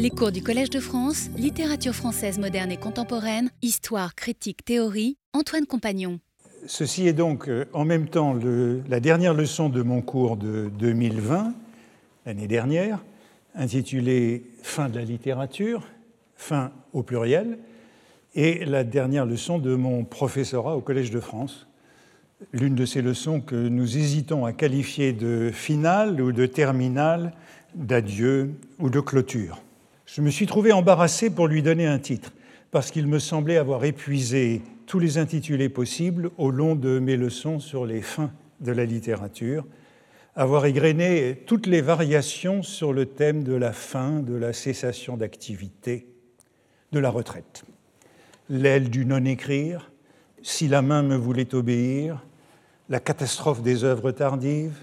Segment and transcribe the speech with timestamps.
[0.00, 5.66] Les cours du Collège de France, littérature française moderne et contemporaine, histoire, critique, théorie, Antoine
[5.66, 6.20] Compagnon.
[6.66, 8.34] Ceci est donc euh, en même temps
[8.88, 11.52] la dernière leçon de mon cours de 2020,
[12.24, 13.04] l'année dernière,
[13.54, 15.86] intitulée Fin de la littérature,
[16.34, 17.58] fin au pluriel,
[18.34, 21.66] et la dernière leçon de mon professorat au Collège de France,
[22.54, 27.34] l'une de ces leçons que nous hésitons à qualifier de finale ou de terminale,
[27.74, 29.60] d'adieu ou de clôture.
[30.12, 32.32] Je me suis trouvé embarrassé pour lui donner un titre,
[32.72, 37.60] parce qu'il me semblait avoir épuisé tous les intitulés possibles au long de mes leçons
[37.60, 39.64] sur les fins de la littérature,
[40.34, 46.08] avoir égrené toutes les variations sur le thème de la fin, de la cessation d'activité,
[46.90, 47.62] de la retraite.
[48.48, 49.92] L'aile du non-écrire,
[50.42, 52.26] si la main me voulait obéir,
[52.88, 54.76] la catastrophe des œuvres tardives,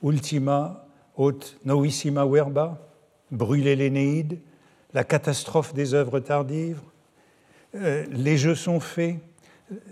[0.00, 2.88] Ultima aut novissima verba,
[3.32, 4.38] brûler l'Énéide,
[4.94, 6.80] la catastrophe des œuvres tardives,
[7.74, 9.16] euh, les jeux sont faits,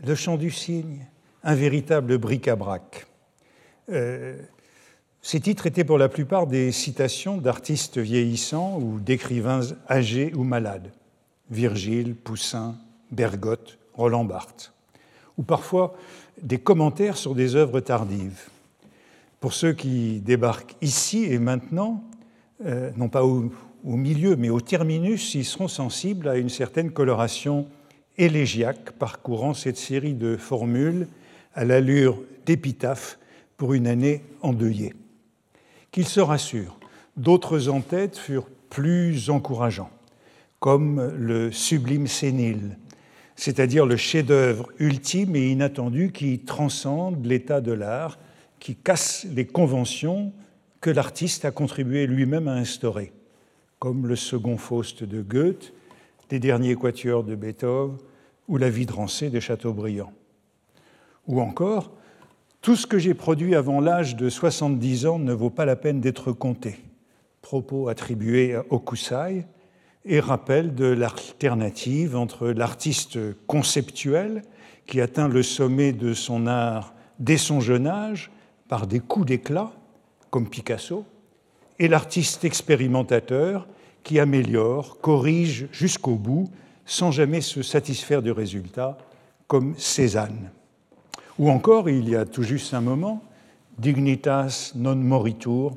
[0.05, 1.07] le chant du cygne,
[1.45, 3.07] un véritable bric-à-brac.
[3.91, 4.37] Euh,
[5.23, 10.91] ces titres étaient pour la plupart des citations d'artistes vieillissants ou d'écrivains âgés ou malades.
[11.51, 12.77] Virgile, Poussin,
[13.11, 14.73] Bergotte, Roland Barthes.
[15.39, 15.97] Ou parfois
[16.43, 18.49] des commentaires sur des œuvres tardives.
[19.41, 22.03] Pour ceux qui débarquent ici et maintenant,
[22.65, 23.51] euh, non pas au,
[23.85, 27.67] milieu, mais au terminus, ils seront sensibles à une certaine coloration
[28.17, 31.07] élégiaque parcourant cette série de formules
[31.55, 33.19] à l'allure d'épitaphe
[33.57, 34.95] pour une année endeuillée.
[35.91, 36.79] Qu'ils se rassurent,
[37.17, 39.91] d'autres en tête furent plus encourageants,
[40.59, 42.77] comme le sublime sénile
[43.39, 48.19] c'est-à-dire le chef-d'œuvre ultime et inattendu qui transcende l'état de l'art,
[48.59, 50.33] qui casse les conventions
[50.81, 53.13] que l'artiste a contribué lui-même à instaurer,
[53.79, 55.73] comme le second Faust de Goethe,
[56.31, 57.97] les derniers quatuors de Beethoven
[58.49, 60.13] ou la vie de de Chateaubriand.
[61.27, 61.93] Ou encore,
[62.61, 66.01] tout ce que j'ai produit avant l'âge de 70 ans ne vaut pas la peine
[66.01, 66.79] d'être compté.
[67.41, 69.47] Propos attribués à Okusai,
[70.05, 74.43] et rappel de l'alternative entre l'artiste conceptuel
[74.87, 78.31] qui atteint le sommet de son art dès son jeune âge
[78.69, 79.71] par des coups d'éclat,
[80.31, 81.05] comme Picasso,
[81.79, 83.69] et l'artiste expérimentateur
[84.03, 86.51] qui améliore, corrige jusqu'au bout,
[86.87, 88.99] sans jamais se satisfaire du résultat,
[89.47, 90.51] comme Cézanne.
[91.39, 93.23] Ou encore, il y a tout juste un moment,
[93.79, 95.77] Dignitas non moritur,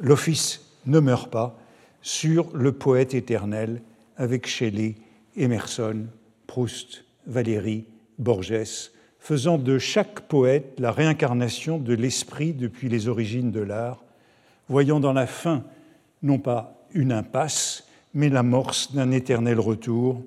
[0.00, 1.58] l'office ne meurt pas,
[2.02, 3.82] sur le poète éternel
[4.16, 4.94] avec Shelley,
[5.36, 6.06] Emerson,
[6.46, 7.84] Proust, Valéry,
[8.18, 14.04] Borges, faisant de chaque poète la réincarnation de l'esprit depuis les origines de l'art,
[14.68, 15.64] voyant dans la fin
[16.22, 17.84] non pas une impasse,
[18.14, 20.22] mais l'amorce d'un éternel retour.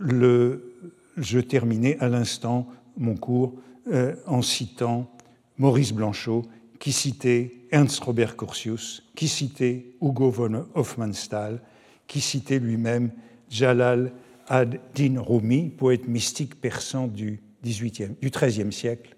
[0.00, 3.54] Je terminais à l'instant mon cours
[3.88, 5.10] euh, en citant
[5.58, 6.42] Maurice Blanchot
[6.78, 11.60] qui citait Ernst Robert Curtius, qui citait Hugo von Hofmannsthal,
[12.06, 13.10] qui citait lui-même
[13.48, 14.12] Jalal
[14.48, 19.16] ad-Din Rumi, poète mystique persan du, du XIIIe siècle.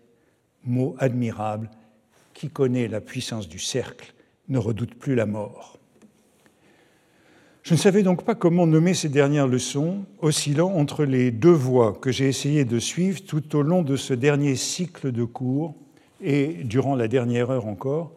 [0.64, 1.70] Mot admirable,
[2.34, 4.14] qui connaît la puissance du cercle
[4.48, 5.77] ne redoute plus la mort.
[7.68, 11.92] Je ne savais donc pas comment nommer ces dernières leçons, oscillant entre les deux voies
[12.00, 15.74] que j'ai essayé de suivre tout au long de ce dernier cycle de cours
[16.22, 18.12] et durant la dernière heure encore,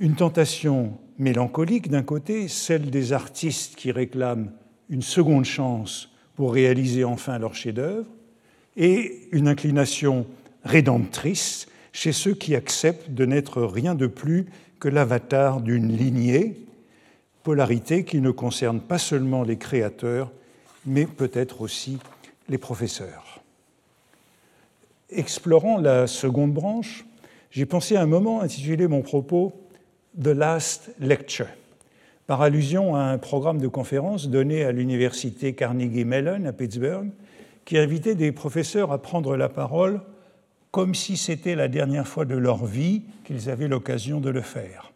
[0.00, 4.50] une tentation mélancolique d'un côté, celle des artistes qui réclament
[4.88, 8.08] une seconde chance pour réaliser enfin leur chef-d'œuvre,
[8.78, 10.24] et une inclination
[10.64, 14.46] rédemptrice chez ceux qui acceptent de n'être rien de plus
[14.80, 16.62] que l'avatar d'une lignée,
[17.42, 20.30] polarité qui ne concerne pas seulement les créateurs,
[20.86, 21.98] mais peut-être aussi
[22.48, 23.40] les professeurs.
[25.10, 27.04] Explorant la seconde branche,
[27.50, 29.52] j'ai pensé à un moment intituler mon propos
[30.20, 31.48] The Last Lecture,
[32.26, 37.10] par allusion à un programme de conférence donné à l'université Carnegie Mellon à Pittsburgh,
[37.64, 40.00] qui invitait des professeurs à prendre la parole
[40.70, 44.92] comme si c'était la dernière fois de leur vie qu'ils avaient l'occasion de le faire.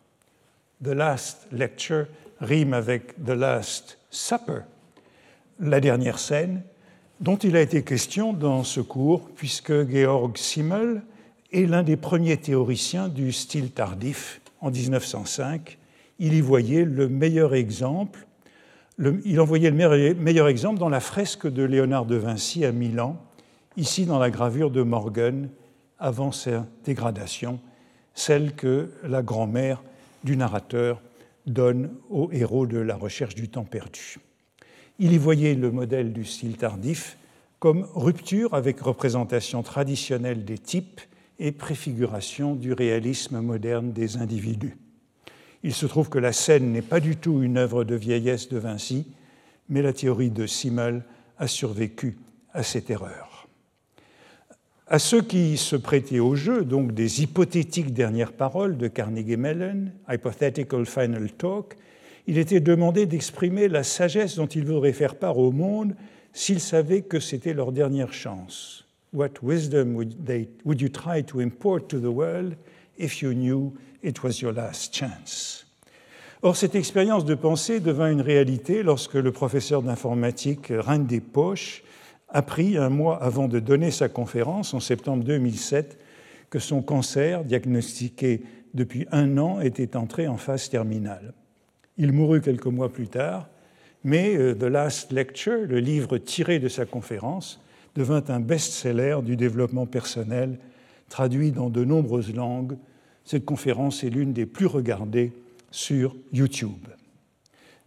[0.82, 2.06] The Last Lecture
[2.41, 4.61] rime avec The Last Supper,
[5.61, 6.62] la dernière scène,
[7.21, 11.03] dont il a été question dans ce cours, puisque Georg Simmel,
[11.53, 15.79] est l'un des premiers théoriciens du style tardif en 1905.
[16.19, 18.27] Il y voyait le meilleur exemple,
[18.99, 23.17] il en voyait le meilleur exemple dans la fresque de Léonard de Vinci à Milan,
[23.77, 25.49] ici dans la gravure de Morgan
[25.99, 27.61] avant sa dégradation,
[28.15, 29.83] celle que la grand-mère
[30.25, 31.00] du narrateur
[31.46, 34.19] donne au héros de la recherche du temps perdu.
[34.98, 37.19] Il y voyait le modèle du style tardif
[37.58, 41.00] comme rupture avec représentation traditionnelle des types
[41.38, 44.76] et préfiguration du réalisme moderne des individus.
[45.62, 48.58] Il se trouve que la scène n'est pas du tout une œuvre de vieillesse de
[48.58, 49.06] Vinci,
[49.69, 51.04] mais la théorie de Simmel
[51.38, 52.16] a survécu
[52.52, 53.36] à cette erreur.
[54.88, 59.87] À ceux qui se prêtaient au jeu, donc des hypothétiques dernières paroles de Carnegie Mellon,
[60.09, 61.77] Hypothetical Final Talk,
[62.29, 65.97] il était demandé d'exprimer la sagesse dont ils voudraient faire part au monde
[66.33, 68.85] s'ils savaient que c'était leur dernière chance.
[69.12, 72.55] What wisdom would, they, would you try to import to the world
[72.97, 73.73] if you knew
[74.05, 75.67] it was your last chance?
[76.43, 81.83] Or, cette expérience de pensée devint une réalité lorsque le professeur d'informatique Randy Poche
[82.28, 85.99] apprit un mois avant de donner sa conférence, en septembre 2007,
[86.50, 88.43] que son cancer, diagnostiqué
[88.75, 91.32] depuis un an, était entré en phase terminale.
[91.99, 93.49] Il mourut quelques mois plus tard,
[94.05, 97.61] mais euh, The Last Lecture, le livre tiré de sa conférence,
[97.94, 100.58] devint un best-seller du développement personnel,
[101.08, 102.76] traduit dans de nombreuses langues.
[103.25, 105.32] Cette conférence est l'une des plus regardées
[105.70, 106.87] sur YouTube.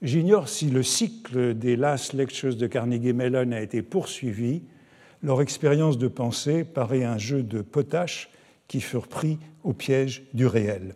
[0.01, 4.62] J'ignore si le cycle des Last Lectures de Carnegie Mellon a été poursuivi.
[5.22, 8.30] Leur expérience de pensée paraît un jeu de potache
[8.69, 10.96] qui furent pris au piège du réel.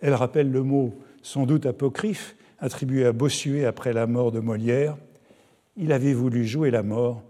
[0.00, 4.96] Elle rappelle le mot sans doute apocryphe attribué à Bossuet après la mort de Molière.
[5.76, 7.24] Il avait voulu jouer la mort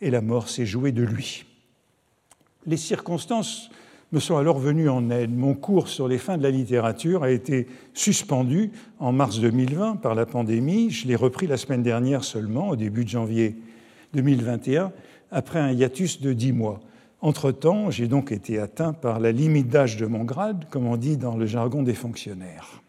[0.00, 1.44] et la mort s'est jouée de lui.
[2.66, 3.70] Les circonstances
[4.12, 5.34] me sont alors venus en aide.
[5.34, 8.70] Mon cours sur les fins de la littérature a été suspendu
[9.00, 10.90] en mars 2020 par la pandémie.
[10.90, 13.56] Je l'ai repris la semaine dernière seulement, au début de janvier
[14.12, 14.92] 2021,
[15.30, 16.80] après un hiatus de dix mois.
[17.22, 21.16] Entre-temps, j'ai donc été atteint par la limite d'âge de mon grade, comme on dit
[21.16, 22.82] dans le jargon des fonctionnaires.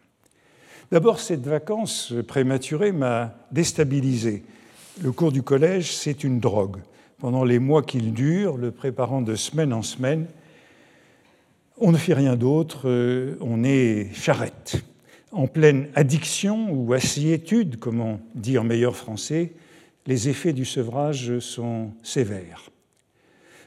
[0.92, 4.42] D'abord, cette vacance prématurée m'a déstabilisé.
[5.00, 6.78] Le cours du collège, c'est une drogue.
[7.18, 10.26] Pendant les mois qu'il dure, le préparant de semaine en semaine,
[11.78, 14.82] on ne fait rien d'autre, euh, on est charrette.
[15.32, 19.52] En pleine addiction ou assiétude, comme on dit en meilleur français,
[20.06, 22.70] les effets du sevrage sont sévères.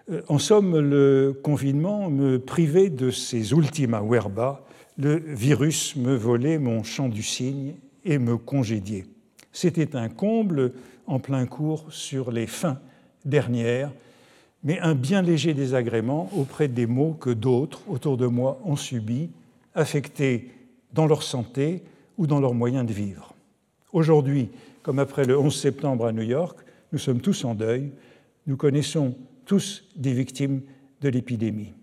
[0.10, 4.66] Euh, en somme, le confinement me privait de ces ultima verba,
[4.98, 7.76] le virus me volait mon chant du cygne
[8.06, 9.06] et me congédiait.
[9.52, 10.74] C'était un comble
[11.08, 12.80] en plein cours sur les fins
[13.26, 13.92] dernières
[14.68, 19.30] mais un bien léger désagrément auprès des maux que d'autres autour de moi ont subis,
[19.74, 20.52] affectés
[20.92, 21.84] dans leur santé
[22.18, 23.34] ou dans leurs moyens de vivre.
[23.94, 24.50] Aujourd'hui,
[24.84, 26.60] comme après le 11 septembre à New York,
[26.92, 27.92] nous sommes tous en deuil,
[28.46, 29.16] nous connaissons
[29.46, 30.62] tous des victimes
[31.00, 31.74] de l'épidémie.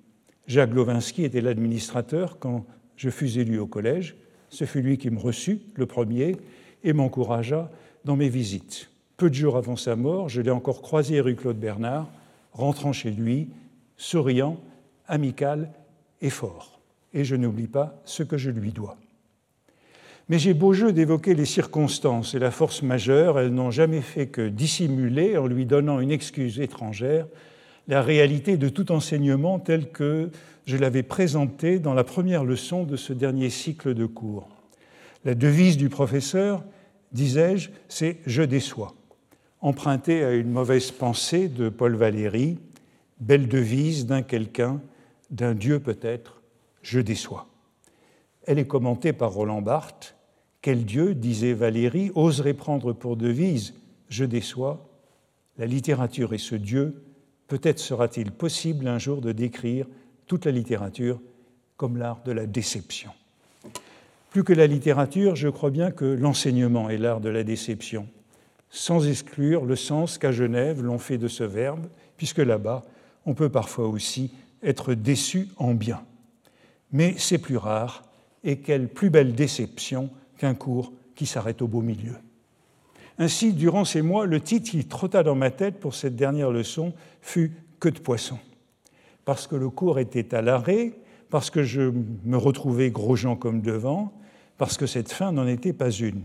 [0.47, 2.67] Jacques Glowinski était l'administrateur quand
[2.97, 4.15] je fus élu au collège.
[4.51, 6.37] Ce fut lui qui me reçut, le premier,
[6.83, 7.71] et m'encouragea
[8.05, 8.91] dans mes visites.
[9.17, 12.09] Peu de jours avant sa mort, je l'ai encore croisé rue Claude Bernard
[12.55, 13.49] rentrant chez lui,
[13.97, 14.59] souriant,
[15.07, 15.71] amical
[16.23, 16.81] et fort.
[17.13, 18.97] Et je n'oublie pas ce que je lui dois.
[20.29, 24.29] Mais j'ai beau jeu d'évoquer les circonstances et la force majeure, elles n'ont jamais fait
[24.29, 27.27] que dissimuler, en lui donnant une excuse étrangère,
[27.89, 30.31] la réalité de tout enseignement tel que
[30.65, 34.49] je l'avais présenté dans la première leçon de ce dernier cycle de cours.
[35.27, 36.65] La devise du professeur,
[37.13, 38.95] disais-je, c'est Je déçois
[39.65, 42.59] emprunté à une mauvaise pensée de Paul Valéry,
[43.19, 44.83] belle devise d'un quelqu'un,
[45.31, 46.43] d'un Dieu peut-être,
[46.83, 47.49] je déçois.
[48.47, 50.17] Elle est commentée par Roland Barthes.
[50.61, 53.73] Quel Dieu, disait Valéry, oserait prendre pour devise
[54.11, 54.87] je déçois?
[55.57, 57.03] La littérature est ce Dieu.
[57.49, 59.87] Peut-être sera-t-il possible un jour de décrire
[60.27, 61.23] toute la littérature
[61.79, 63.13] comme l'art de la déception.
[64.29, 68.07] Plus que la littérature, je crois bien que l'enseignement est l'art de la déception
[68.75, 72.83] sans exclure le sens qu'à Genève l'on fait de ce verbe, puisque là-bas,
[73.25, 74.33] on peut parfois aussi
[74.65, 76.03] être déçu en bien.
[76.91, 78.03] Mais c'est plus rare,
[78.43, 82.17] et quelle plus belle déception qu'un cours qui s'arrête au beau milieu.
[83.19, 86.93] Ainsi, durant ces mois, le titre qui trotta dans ma tête pour cette dernière leçon
[87.23, 88.39] fut Que de poisson.
[89.25, 90.95] Parce que le cours était à l'arrêt,
[91.31, 91.93] parce que je
[92.25, 94.13] me retrouvais gros gens comme devant,
[94.59, 96.23] parce que cette fin n'en était pas une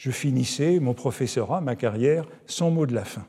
[0.00, 3.26] je finissais mon professorat, ma carrière, sans mot de la fin.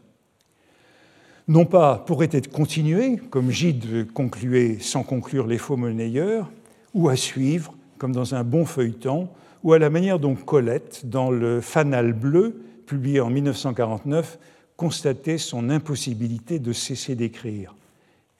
[1.49, 6.49] Non pas pourrait être continué, comme Gide concluait sans conclure les faux monnayeurs,
[6.93, 9.27] ou à suivre, comme dans un bon feuilleton,
[9.63, 14.39] ou à la manière dont Colette, dans le Fanal bleu, publié en 1949,
[14.77, 17.75] constatait son impossibilité de cesser d'écrire.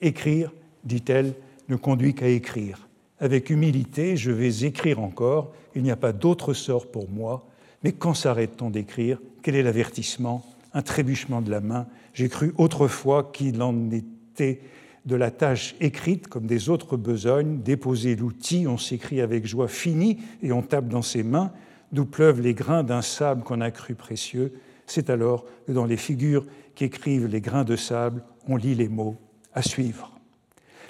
[0.00, 0.52] Écrire,
[0.84, 1.34] dit-elle,
[1.68, 2.88] ne conduit qu'à écrire.
[3.20, 5.52] Avec humilité, je vais écrire encore.
[5.74, 7.46] Il n'y a pas d'autre sort pour moi.
[7.84, 11.86] Mais quand s'arrête-t-on d'écrire Quel est l'avertissement Un trébuchement de la main?
[12.14, 14.60] J'ai cru autrefois qu'il en était
[15.04, 17.60] de la tâche écrite comme des autres besognes.
[17.62, 21.52] Déposer l'outil, on s'écrit avec joie fini et on tape dans ses mains,
[21.90, 24.52] d'où pleuvent les grains d'un sable qu'on a cru précieux.
[24.86, 28.88] C'est alors que dans les figures qui écrivent les grains de sable, on lit les
[28.88, 29.16] mots
[29.54, 30.12] à suivre.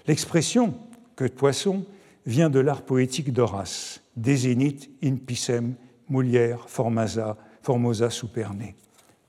[0.06, 0.74] L'expression
[1.16, 1.84] que de poisson
[2.26, 5.74] vient de l'art poétique d'Horace, Desinit in pisem
[6.66, 8.74] formasa, formosa superne,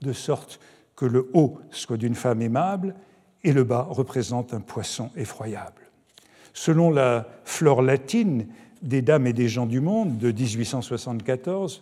[0.01, 0.59] de sorte
[0.95, 2.95] que le haut soit d'une femme aimable
[3.43, 5.81] et le bas représente un poisson effroyable.
[6.53, 8.47] Selon la flore latine
[8.81, 11.81] des Dames et des gens du monde de 1874,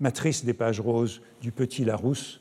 [0.00, 2.40] matrice des pages roses du Petit Larousse,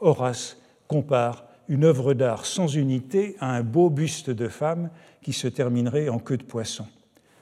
[0.00, 0.56] Horace
[0.88, 4.90] compare une œuvre d'art sans unité à un beau buste de femme
[5.22, 6.86] qui se terminerait en queue de poisson,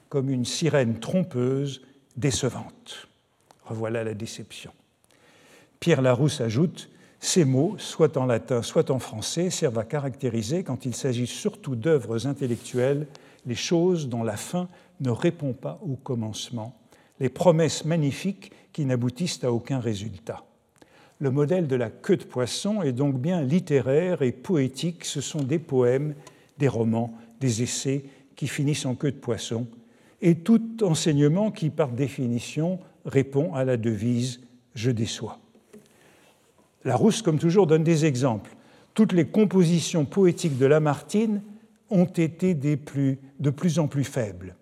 [0.09, 1.83] comme une sirène trompeuse
[2.17, 3.10] décevante.
[3.71, 4.73] Revoilà la déception.
[5.79, 10.87] Pierre Larousse ajoute Ces mots, soit en latin, soit en français, servent à caractériser, quand
[10.87, 13.07] il s'agit surtout d'œuvres intellectuelles,
[13.47, 14.69] les choses dont la fin
[15.01, 16.75] ne répond pas au commencement,
[17.21, 20.45] les promesses magnifiques qui n'aboutissent à aucun résultat.
[21.21, 25.05] Le modèle de la queue de poisson est donc bien littéraire et poétique.
[25.05, 26.15] Ce sont des poèmes,
[26.59, 29.69] des romans, des essais qui finissent en queue de poisson,
[30.23, 34.41] et tout enseignement qui, par définition, répond à la devise
[34.75, 35.39] Je déçois.
[36.85, 38.55] Larousse, comme toujours, donne des exemples.
[38.95, 41.43] Toutes les compositions poétiques de Lamartine
[41.91, 44.57] ont été des plus, de plus en plus faibles.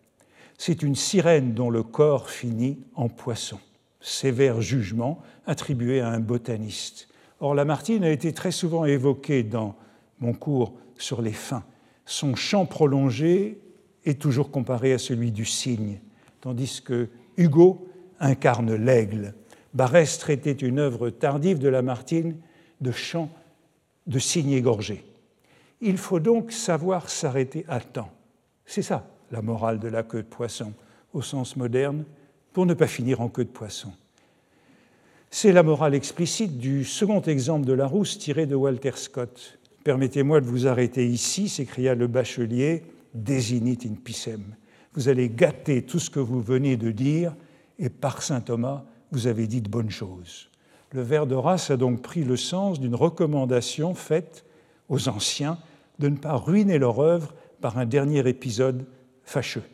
[0.56, 3.58] C'est une sirène dont le corps finit en poisson
[4.00, 7.08] sévère jugement attribué à un botaniste.
[7.40, 9.76] Or, Lamartine a été très souvent évoqué dans
[10.20, 11.64] mon cours sur les fins.
[12.04, 13.60] Son champ prolongé
[14.04, 16.00] est toujours comparé à celui du cygne,
[16.40, 17.87] tandis que Hugo
[18.20, 19.34] incarne l'aigle.
[19.74, 22.36] Barès traitait une œuvre tardive de Lamartine
[22.80, 23.30] de chant
[24.06, 25.04] de cygne égorgé.
[25.80, 28.10] Il faut donc savoir s'arrêter à temps.
[28.66, 30.72] C'est ça la morale de la queue de poisson
[31.12, 32.04] au sens moderne
[32.52, 33.92] pour ne pas finir en queue de poisson.
[35.30, 39.58] C'est la morale explicite du second exemple de Larousse tiré de Walter Scott.
[39.84, 42.82] Permettez-moi de vous arrêter ici, s'écria le bachelier,
[43.14, 44.42] désinit in pisem.
[44.94, 47.34] Vous allez gâter tout ce que vous venez de dire,
[47.78, 50.50] et par saint Thomas, vous avez dit de bonnes choses.
[50.92, 54.44] Le vers d'Horace a donc pris le sens d'une recommandation faite
[54.88, 55.58] aux anciens
[55.98, 58.86] de ne pas ruiner leur œuvre par un dernier épisode
[59.24, 59.64] fâcheux.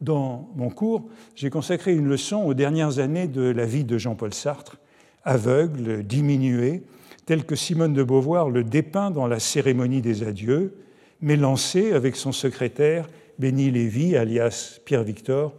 [0.00, 4.34] Dans mon cours, j'ai consacré une leçon aux dernières années de la vie de Jean-Paul
[4.34, 4.76] Sartre,
[5.24, 6.82] aveugle, diminué,
[7.24, 10.74] tel que Simone de Beauvoir le dépeint dans la cérémonie des adieux,
[11.22, 15.54] mais lancé avec son secrétaire Béni Lévy, alias Pierre Victor,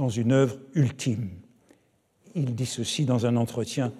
[0.00, 1.28] dans une œuvre ultime.
[2.34, 3.92] Il dit ceci dans un entretien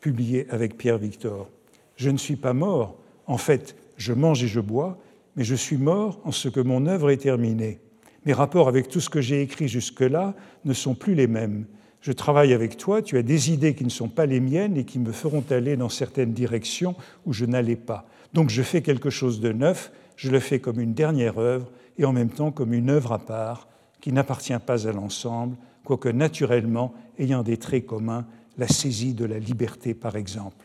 [0.00, 1.50] publié avec Pierre Victor.
[1.96, 4.96] Je ne suis pas mort, en fait, je mange et je bois,
[5.36, 7.80] mais je suis mort en ce que mon œuvre est terminée.
[8.24, 11.66] Mes rapports avec tout ce que j'ai écrit jusque-là ne sont plus les mêmes.
[12.00, 14.86] Je travaille avec toi, tu as des idées qui ne sont pas les miennes et
[14.86, 18.06] qui me feront aller dans certaines directions où je n'allais pas.
[18.32, 22.06] Donc je fais quelque chose de neuf, je le fais comme une dernière œuvre et
[22.06, 23.68] en même temps comme une œuvre à part
[24.02, 28.26] qui n'appartient pas à l'ensemble, quoique naturellement ayant des traits communs,
[28.58, 30.56] la saisie de la liberté par exemple.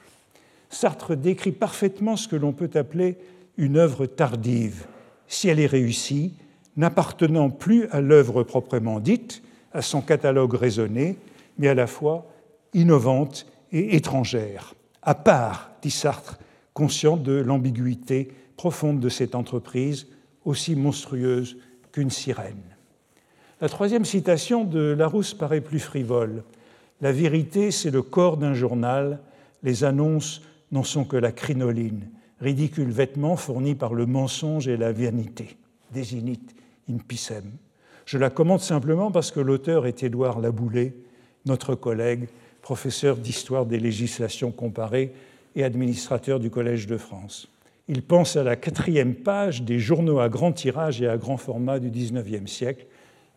[0.70, 3.18] Sartre décrit parfaitement ce que l'on peut appeler
[3.56, 4.88] une œuvre tardive.
[5.28, 6.34] Si elle est réussie,
[6.76, 9.42] n'appartenant plus à l'œuvre proprement dite,
[9.72, 11.18] à son catalogue raisonné,
[11.58, 12.28] mais à la fois
[12.74, 16.40] innovante et étrangère, à part, dit Sartre,
[16.74, 20.08] conscient de l'ambiguïté profonde de cette entreprise,
[20.44, 21.58] aussi monstrueuse
[21.92, 22.77] qu'une sirène.
[23.60, 26.44] La troisième citation de Larousse paraît plus frivole.
[27.02, 29.20] La vérité, c'est le corps d'un journal,
[29.64, 32.08] les annonces n'en sont que la crinoline,
[32.40, 35.58] ridicule vêtement fourni par le mensonge et la vanité.
[35.92, 36.56] Désinite
[36.88, 37.46] in pisem.
[38.06, 40.94] Je la commande simplement parce que l'auteur est Édouard Laboulé,
[41.48, 42.28] notre collègue,
[42.62, 45.14] professeur d'histoire des législations comparées
[45.56, 47.48] et administrateur du Collège de France.
[47.88, 51.80] Il pense à la quatrième page des journaux à grand tirage et à grand format
[51.80, 52.86] du XIXe siècle,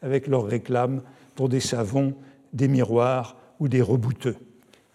[0.02, 1.02] avec leurs réclames
[1.34, 2.14] pour des savons,
[2.52, 4.36] des miroirs ou des rebouteux.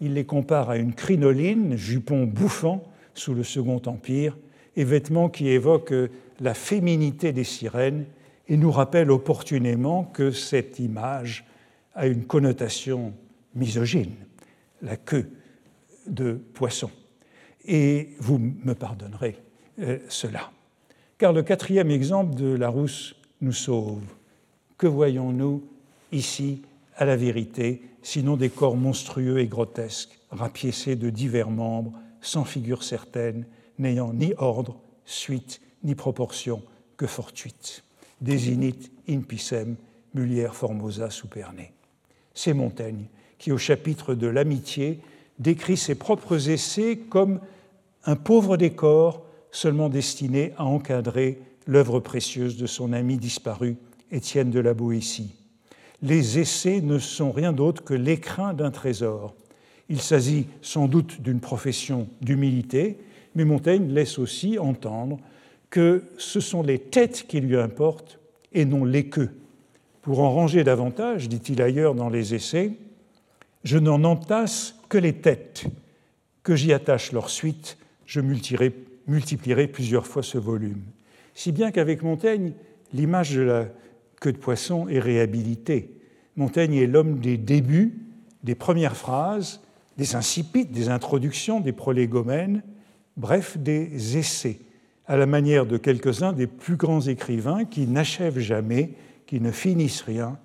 [0.02, 2.84] Il les compare à une crinoline, jupon bouffant
[3.14, 4.38] sous le Second Empire,
[4.76, 5.94] et vêtements qui évoquent
[6.42, 8.06] la féminité des sirènes
[8.48, 11.46] et nous rappelle opportunément que cette image
[11.96, 13.14] a une connotation
[13.56, 14.16] misogyne,
[14.82, 15.30] la queue
[16.08, 16.92] de poisson.
[17.66, 19.38] Et vous me pardonnerez
[19.80, 20.52] euh, cela.
[21.18, 24.04] Car le quatrième exemple de Larousse nous sauve.
[24.78, 25.64] Que voyons-nous
[26.12, 26.62] ici
[26.96, 32.84] à la vérité, sinon des corps monstrueux et grotesques, rapiécés de divers membres, sans figure
[32.84, 33.46] certaine,
[33.80, 36.62] n'ayant ni ordre, suite, ni proportion
[36.98, 37.84] que fortuite?
[38.22, 39.76] Desinit in pissem,
[40.14, 41.66] mulier formosa superne.
[42.34, 43.06] C'est Montaigne
[43.38, 45.00] qui, au chapitre de l'amitié,
[45.40, 47.40] décrit ses propres essais comme
[48.06, 53.78] un pauvre décor seulement destiné à encadrer l'œuvre précieuse de son ami disparu,
[54.12, 55.36] Étienne de la Boétie.
[56.02, 59.36] Les essais ne sont rien d'autre que l'écrin d'un trésor.
[59.90, 62.98] Il s'agit sans doute d'une profession d'humilité,
[63.36, 65.20] mais Montaigne laisse aussi entendre
[65.70, 68.20] que ce sont les têtes qui lui importent
[68.54, 69.32] et non les queues.
[70.02, 72.74] Pour en ranger davantage, dit-il ailleurs dans les essais,
[73.64, 75.66] je n'en entasse que les têtes,
[76.44, 80.84] que j'y attache leur suite, je multiplierai, plusieurs fois ce volume.
[81.34, 82.54] Si bien qu'avec Montaigne,
[82.94, 83.66] l'image de la
[84.26, 85.92] queue de poisson est réhabilitée.
[86.36, 87.94] Montaigne est l'homme des débuts,
[88.44, 89.62] des premières phrases,
[89.98, 92.64] des incipites, des introductions, des prolégomènes,
[93.18, 94.58] bref, des essais,
[95.06, 98.94] à la manière de quelques-uns des plus grands écrivains qui n'achèvent jamais,
[99.28, 100.40] qui ne finissent rien,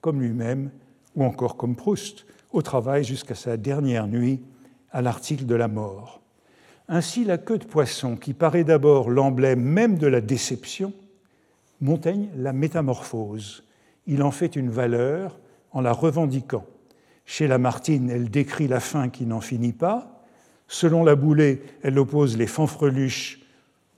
[0.00, 0.70] comme lui-même
[1.16, 4.42] ou encore comme Proust, au travail jusqu'à sa dernière nuit
[4.92, 6.20] à l'article de la mort.
[6.86, 10.92] Ainsi, la queue de poisson, qui paraît d'abord l'emblème même de la déception,
[11.80, 13.64] Montaigne la métamorphose.
[14.06, 15.38] Il en fait une valeur
[15.72, 16.66] en la revendiquant.
[17.24, 20.24] Chez Lamartine, elle décrit la fin qui n'en finit pas.
[20.68, 23.40] Selon la Boulée, elle oppose les fanfreluches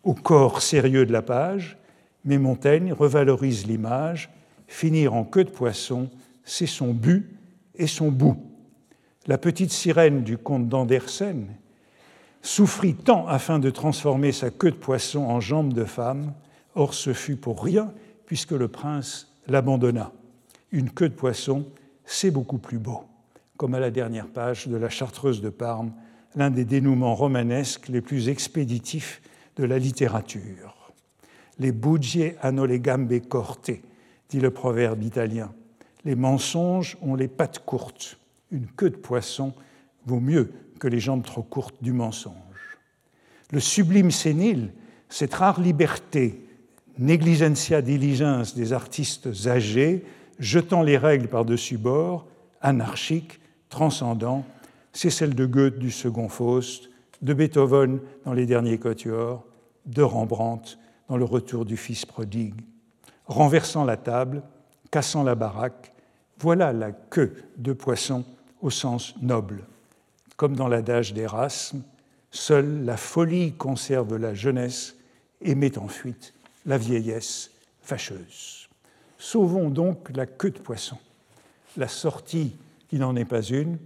[0.02, 1.76] au corps sérieux de la page,
[2.24, 4.30] mais Montaigne revalorise l'image.
[4.68, 6.10] Finir en queue de poisson,
[6.44, 7.28] c'est son but
[7.74, 8.36] et son bout.
[9.26, 11.48] La petite sirène du comte d'Andersen,
[12.42, 16.32] souffrit tant afin de transformer sa queue de poisson en jambe de femme,
[16.76, 17.92] or ce fut pour rien,
[18.26, 20.12] puisque le prince l'abandonna.
[20.70, 21.66] Une queue de poisson,
[22.04, 23.04] c'est beaucoup plus beau,
[23.56, 25.92] comme à la dernière page de la Chartreuse de Parme,
[26.36, 29.22] l'un des dénouements romanesques les plus expéditifs
[29.56, 30.92] de la littérature.
[31.58, 33.70] Les bugie hanno le gambe corte,
[34.28, 35.52] dit le proverbe italien.
[36.04, 38.18] Les mensonges ont les pattes courtes.
[38.50, 39.54] Une queue de poisson
[40.04, 42.34] vaut mieux que les jambes trop courtes du mensonge.
[43.50, 44.72] Le sublime sénile,
[45.08, 46.45] cette rare liberté,
[46.98, 50.04] negligentia diligence des artistes âgés,
[50.38, 52.26] jetant les règles par-dessus bord,
[52.60, 54.44] anarchique, transcendant,
[54.92, 56.88] c'est celle de Goethe du second Faust,
[57.22, 59.44] de Beethoven dans les derniers quatuors,
[59.86, 60.78] de Rembrandt
[61.08, 62.60] dans le retour du fils prodigue.
[63.26, 64.42] Renversant la table,
[64.90, 65.92] cassant la baraque,
[66.38, 68.24] voilà la queue de poisson
[68.60, 69.64] au sens noble.
[70.36, 71.82] Comme dans l'adage d'Erasme,
[72.30, 74.96] seule la folie conserve la jeunesse
[75.40, 76.34] et met en fuite
[76.66, 77.50] la vieillesse
[77.80, 78.68] fâcheuse.
[79.18, 80.98] Sauvons donc la queue de poisson,
[81.76, 82.54] la sortie
[82.88, 83.78] qui n'en est pas une,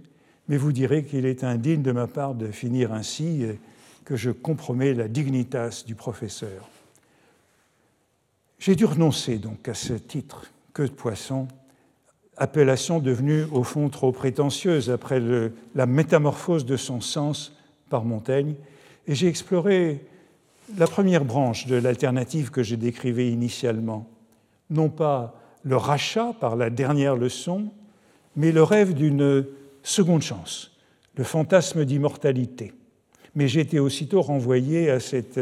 [0.47, 3.59] mais vous direz qu'il est indigne de ma part de finir ainsi et
[4.03, 6.67] que je compromets la dignitas du professeur.
[8.59, 11.47] J'ai dû renoncer donc à ce titre, queue de poisson,
[12.37, 15.21] appellation devenue au fond trop prétentieuse après
[15.75, 17.55] la métamorphose de son sens
[17.89, 18.55] par Montaigne,
[19.07, 20.05] et j'ai exploré
[20.77, 24.07] la première branche de l'alternative que j'ai décrivée initialement,
[24.69, 27.71] non pas le rachat par la dernière leçon,
[28.35, 29.45] mais le rêve d'une
[29.83, 30.71] seconde chance,
[31.15, 32.73] le fantasme d'immortalité.
[33.35, 35.39] Mais j'ai été aussitôt renvoyé à cet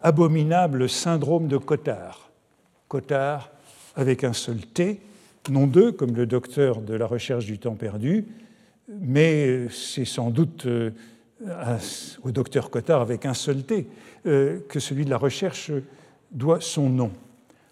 [0.00, 2.30] abominable syndrome de Cotard.
[2.88, 3.50] Cotard
[3.96, 5.00] avec un seul T,
[5.50, 8.26] non deux, comme le docteur de la recherche du temps perdu,
[8.88, 10.66] mais c'est sans doute
[12.22, 13.88] au docteur Cotard avec un seul T
[14.26, 15.72] euh, que celui de la recherche
[16.30, 17.10] doit son nom.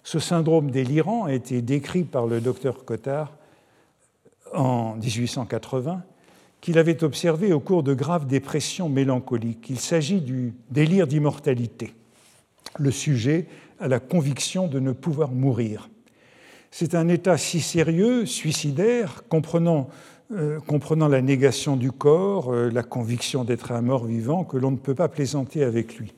[0.03, 3.37] Ce syndrome délirant a été décrit par le docteur Cotard
[4.55, 6.03] en 1880,
[6.61, 9.69] qu'il avait observé au cours de graves dépressions mélancoliques.
[9.69, 11.95] Il s'agit du délire d'immortalité.
[12.79, 13.47] Le sujet
[13.79, 15.89] a la conviction de ne pouvoir mourir.
[16.71, 19.89] C'est un état si sérieux, suicidaire, comprenant,
[20.33, 24.71] euh, comprenant la négation du corps, euh, la conviction d'être un mort vivant, que l'on
[24.71, 26.13] ne peut pas plaisanter avec lui.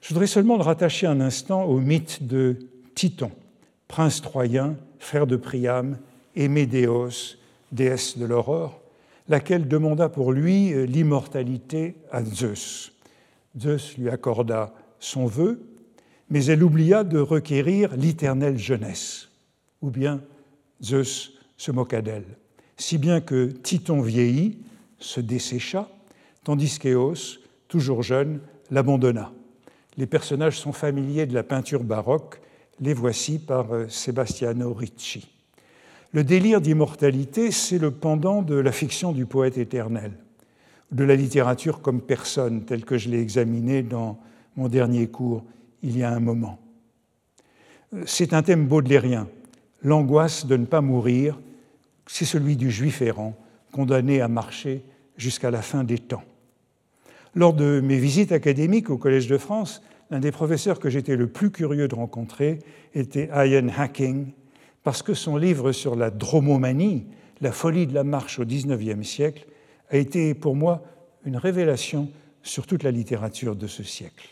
[0.00, 2.58] Je voudrais seulement le rattacher un instant au mythe de
[2.94, 3.30] Titon,
[3.88, 5.98] prince troyen, frère de Priam,
[6.34, 7.36] et Médéos,
[7.72, 8.80] déesse de l'aurore,
[9.28, 12.92] laquelle demanda pour lui euh, l'immortalité à Zeus.
[13.58, 15.60] Zeus lui accorda son vœu,
[16.30, 19.28] mais elle oublia de requérir l'éternelle jeunesse
[19.82, 20.20] ou bien
[20.82, 22.36] Zeus se moqua d'elle,
[22.76, 24.58] si bien que Titon vieillit,
[24.98, 25.88] se dessécha,
[26.44, 29.32] tandis qu'Éos, toujours jeune, l'abandonna.
[29.96, 32.40] Les personnages sont familiers de la peinture baroque,
[32.78, 35.28] Les voici par euh, Sebastiano Ricci.
[36.12, 40.12] Le délire d'immortalité, c'est le pendant de la fiction du poète éternel,
[40.92, 44.18] de la littérature comme personne, telle que je l'ai examinée dans
[44.56, 45.44] mon dernier cours
[45.82, 46.58] il y a un moment.
[48.04, 49.28] C'est un thème baudelairien.
[49.82, 51.38] L'angoisse de ne pas mourir,
[52.06, 53.36] c'est celui du juif errant,
[53.72, 54.84] condamné à marcher
[55.16, 56.24] jusqu'à la fin des temps.
[57.34, 61.26] Lors de mes visites académiques au Collège de France, l'un des professeurs que j'étais le
[61.26, 62.60] plus curieux de rencontrer
[62.94, 64.32] était Ian Hacking,
[64.82, 67.06] parce que son livre sur la dromomanie,
[67.40, 69.46] la folie de la marche au XIXe siècle,
[69.90, 70.84] a été pour moi
[71.24, 72.08] une révélation
[72.42, 74.28] sur toute la littérature de ce siècle.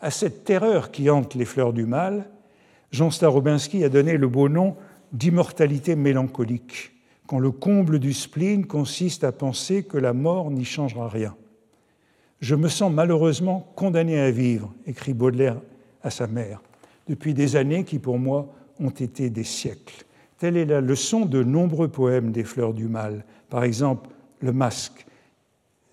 [0.00, 2.30] À cette terreur qui hante les fleurs du mal,
[2.92, 4.76] Jean Starobinski a donné le beau nom
[5.14, 6.92] d'immortalité mélancolique,
[7.26, 11.34] quand le comble du spleen consiste à penser que la mort n'y changera rien.
[12.40, 15.60] Je me sens malheureusement condamné à vivre, écrit Baudelaire
[16.02, 16.60] à sa mère,
[17.08, 20.04] depuis des années qui pour moi ont été des siècles.
[20.38, 23.24] Telle est la leçon de nombreux poèmes des fleurs du mal.
[23.48, 25.06] Par exemple, Le masque.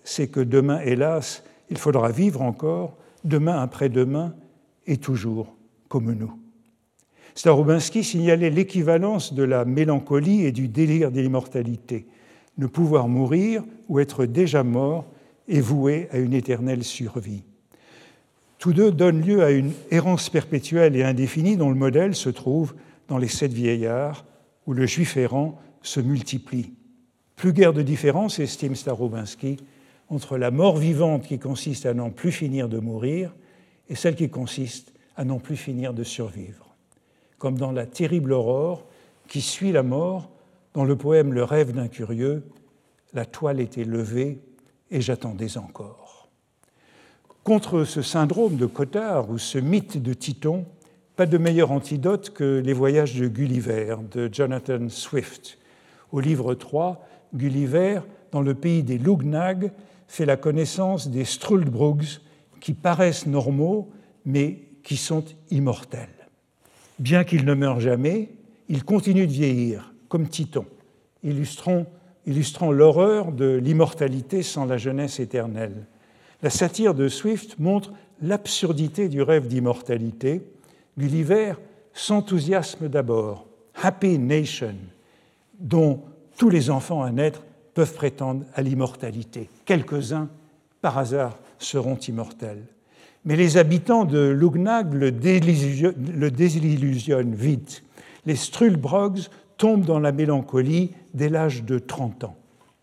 [0.04, 4.34] C'est que demain, hélas, il faudra vivre encore, demain après-demain,
[4.86, 5.54] et toujours
[5.88, 6.41] comme nous.
[7.34, 12.06] Starobinski signalait l'équivalence de la mélancolie et du délire de l'immortalité.
[12.58, 15.06] Ne pouvoir mourir ou être déjà mort
[15.48, 17.44] est voué à une éternelle survie.
[18.58, 22.74] Tous deux donnent lieu à une errance perpétuelle et indéfinie dont le modèle se trouve
[23.08, 24.24] dans les sept vieillards,
[24.66, 26.72] où le juif errant se multiplie.
[27.34, 29.56] Plus guère de différence, estime Starobinski,
[30.08, 33.34] entre la mort vivante qui consiste à n'en plus finir de mourir
[33.88, 36.71] et celle qui consiste à n'en plus finir de survivre.
[37.42, 38.84] Comme dans la terrible aurore
[39.26, 40.30] qui suit la mort,
[40.74, 42.44] dans le poème Le rêve d'un curieux,
[43.14, 44.38] la toile était levée
[44.92, 46.28] et j'attendais encore.
[47.42, 50.66] Contre ce syndrome de Cotard ou ce mythe de Titon,
[51.16, 55.58] pas de meilleur antidote que les voyages de Gulliver de Jonathan Swift.
[56.12, 59.72] Au livre 3, Gulliver, dans le pays des Lugnag,
[60.06, 62.20] fait la connaissance des Struldbrugs
[62.60, 63.90] qui paraissent normaux
[64.24, 66.21] mais qui sont immortels.
[66.98, 68.30] Bien qu'ils ne meurent jamais,
[68.68, 70.66] ils continuent de vieillir, comme Titon,
[71.22, 71.86] illustrant,
[72.26, 75.86] illustrant l'horreur de l'immortalité sans la jeunesse éternelle.
[76.42, 80.42] La satire de Swift montre l'absurdité du rêve d'immortalité.
[80.98, 81.54] Gulliver
[81.92, 83.46] s'enthousiasme d'abord.
[83.80, 84.74] Happy Nation,
[85.58, 86.02] dont
[86.36, 87.42] tous les enfants à naître
[87.74, 89.48] peuvent prétendre à l'immortalité.
[89.64, 90.28] Quelques-uns,
[90.80, 92.64] par hasard, seront immortels.
[93.24, 95.10] Mais les habitants de Lugnag le
[96.30, 97.84] désillusionnent vite.
[98.26, 102.36] Les Strulbrogs tombent dans la mélancolie dès l'âge de 30 ans,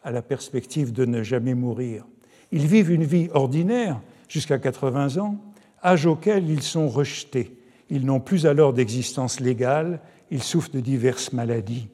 [0.03, 2.05] à la perspective de ne jamais mourir.
[2.51, 5.37] Ils vivent une vie ordinaire jusqu'à 80 ans,
[5.83, 7.55] âge auquel ils sont rejetés.
[7.89, 9.99] Ils n'ont plus alors d'existence légale,
[10.31, 11.89] ils souffrent de diverses maladies.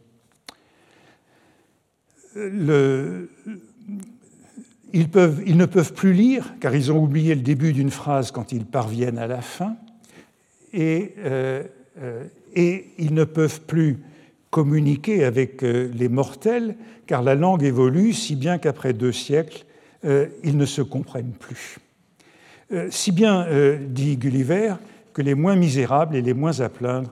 [4.93, 8.65] Ils, ne peuvent plus lire, car ils ont oublié le début d'une phrase quand ils
[8.65, 9.75] parviennent à la fin,
[10.73, 11.63] et, euh,
[12.01, 12.23] euh,
[12.55, 13.99] ils ne peuvent plus
[14.49, 16.75] communiquer avec euh, les mortels,
[17.07, 19.65] car la langue évolue, si bien qu'après deux siècles,
[20.43, 21.79] ils ne se comprennent plus.
[22.91, 23.47] Si bien,
[23.89, 24.75] dit Gulliver,
[25.13, 27.11] que les moins misérables et les moins à plaindre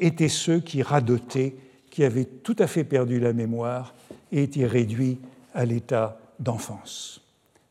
[0.00, 1.56] étaient ceux qui radotaient,
[1.90, 3.92] qui avaient tout à fait perdu la mémoire
[4.30, 5.18] et étaient réduits
[5.52, 7.20] à l'état d'enfance.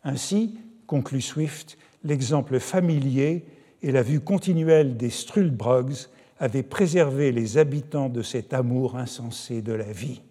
[0.03, 3.45] Ainsi, conclut Swift, l'exemple familier
[3.82, 6.08] et la vue continuelle des Strulbrogs
[6.39, 10.21] avaient préservé les habitants de cet amour insensé de la vie.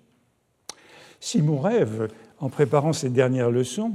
[1.21, 3.93] Si mon rêve, en préparant cette dernière leçon,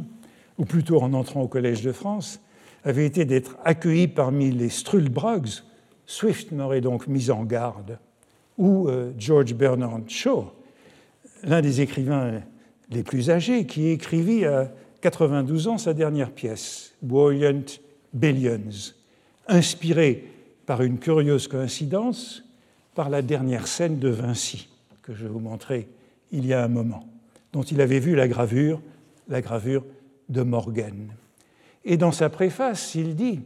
[0.57, 2.39] ou plutôt en entrant au Collège de France,
[2.83, 5.63] avait été d'être accueilli parmi les Strulbrogs,
[6.05, 7.99] Swift m'aurait donc mis en garde,
[8.57, 10.51] ou euh, George Bernard Shaw,
[11.43, 12.41] l'un des écrivains
[12.91, 17.63] les plus âgés, qui écrivit à 92 ans sa dernière pièce, Buoyant
[18.13, 18.93] Billions,
[19.47, 20.25] inspirée
[20.65, 22.43] par une curieuse coïncidence
[22.93, 24.69] par la dernière scène de Vinci,
[25.01, 25.87] que je vous montrer
[26.31, 27.07] il y a un moment,
[27.53, 28.81] dont il avait vu la gravure,
[29.27, 29.85] la gravure
[30.29, 31.13] de Morgan.
[31.83, 33.41] Et dans sa préface, il dit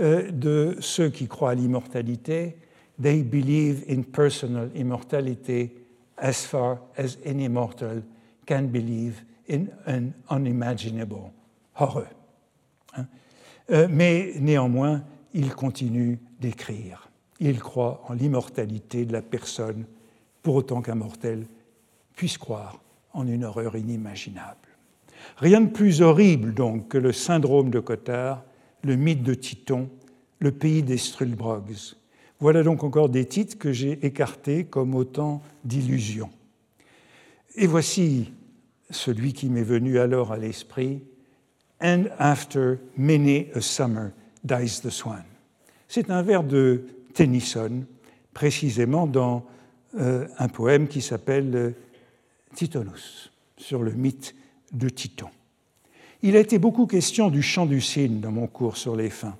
[0.00, 2.56] euh, de ceux qui croient à l'immortalité,
[3.00, 5.70] they believe in personal immortality
[6.16, 8.02] as far as any mortal
[8.48, 11.30] can believe in an unimaginable
[11.74, 12.06] horror.
[12.96, 13.06] Hein?
[13.70, 17.10] Euh, mais néanmoins, il continue d'écrire.
[17.40, 19.84] Il croit en l'immortalité de la personne,
[20.42, 21.46] pour autant qu'un mortel
[22.16, 22.80] puisse croire
[23.12, 24.56] en une horreur inimaginable.
[25.36, 28.44] Rien de plus horrible donc que le syndrome de Cotard,
[28.82, 29.90] le mythe de Titon,
[30.38, 31.96] le pays des Strulbrogs.
[32.40, 36.30] Voilà donc encore des titres que j'ai écartés comme autant d'illusions.
[37.56, 38.32] Et voici
[38.90, 41.02] celui qui m'est venu alors à l'esprit,
[41.80, 45.22] And after many a summer dies the swan.
[45.86, 47.84] C'est un vers de Tennyson,
[48.34, 49.44] précisément dans
[49.98, 51.70] euh, un poème qui s'appelle euh,
[52.54, 54.34] Titonus, sur le mythe
[54.72, 55.28] de Titon.
[56.22, 59.36] Il a été beaucoup question du chant du cygne dans mon cours sur les fins.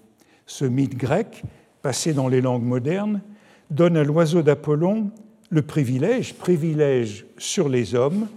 [0.47, 1.43] Ce mythe grec,
[1.83, 3.21] passé dans les langues modernes,
[3.71, 5.11] donne à l'oiseau d'Apollon
[5.51, 8.29] le privilège, privilège sur les hommes,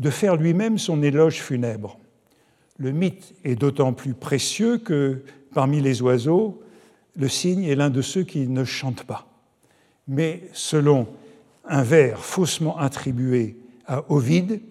[0.00, 1.98] de faire lui-même son éloge funèbre.
[2.78, 6.62] Le mythe est d'autant plus précieux que parmi les oiseaux,
[7.16, 9.26] le cygne est l'un de ceux qui ne chantent pas.
[10.08, 11.06] Mais selon
[11.66, 14.62] un vers faussement attribué à Ovide,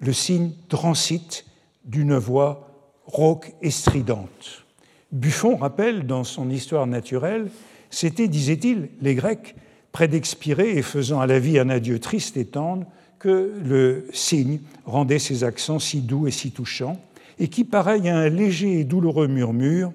[0.00, 1.46] le cygne transite
[1.84, 2.68] d'une voix
[3.06, 4.64] rauque et stridente.
[5.12, 7.50] Buffon rappelle dans son histoire naturelle,
[7.88, 9.54] c'était, disait-il, les Grecs,
[9.92, 12.86] près d'expirer et faisant à la vie un adieu triste et tendre,
[13.22, 17.00] que le cygne rendait ses accents si doux et si touchants,
[17.38, 19.92] et qui, pareil à un léger et douloureux murmure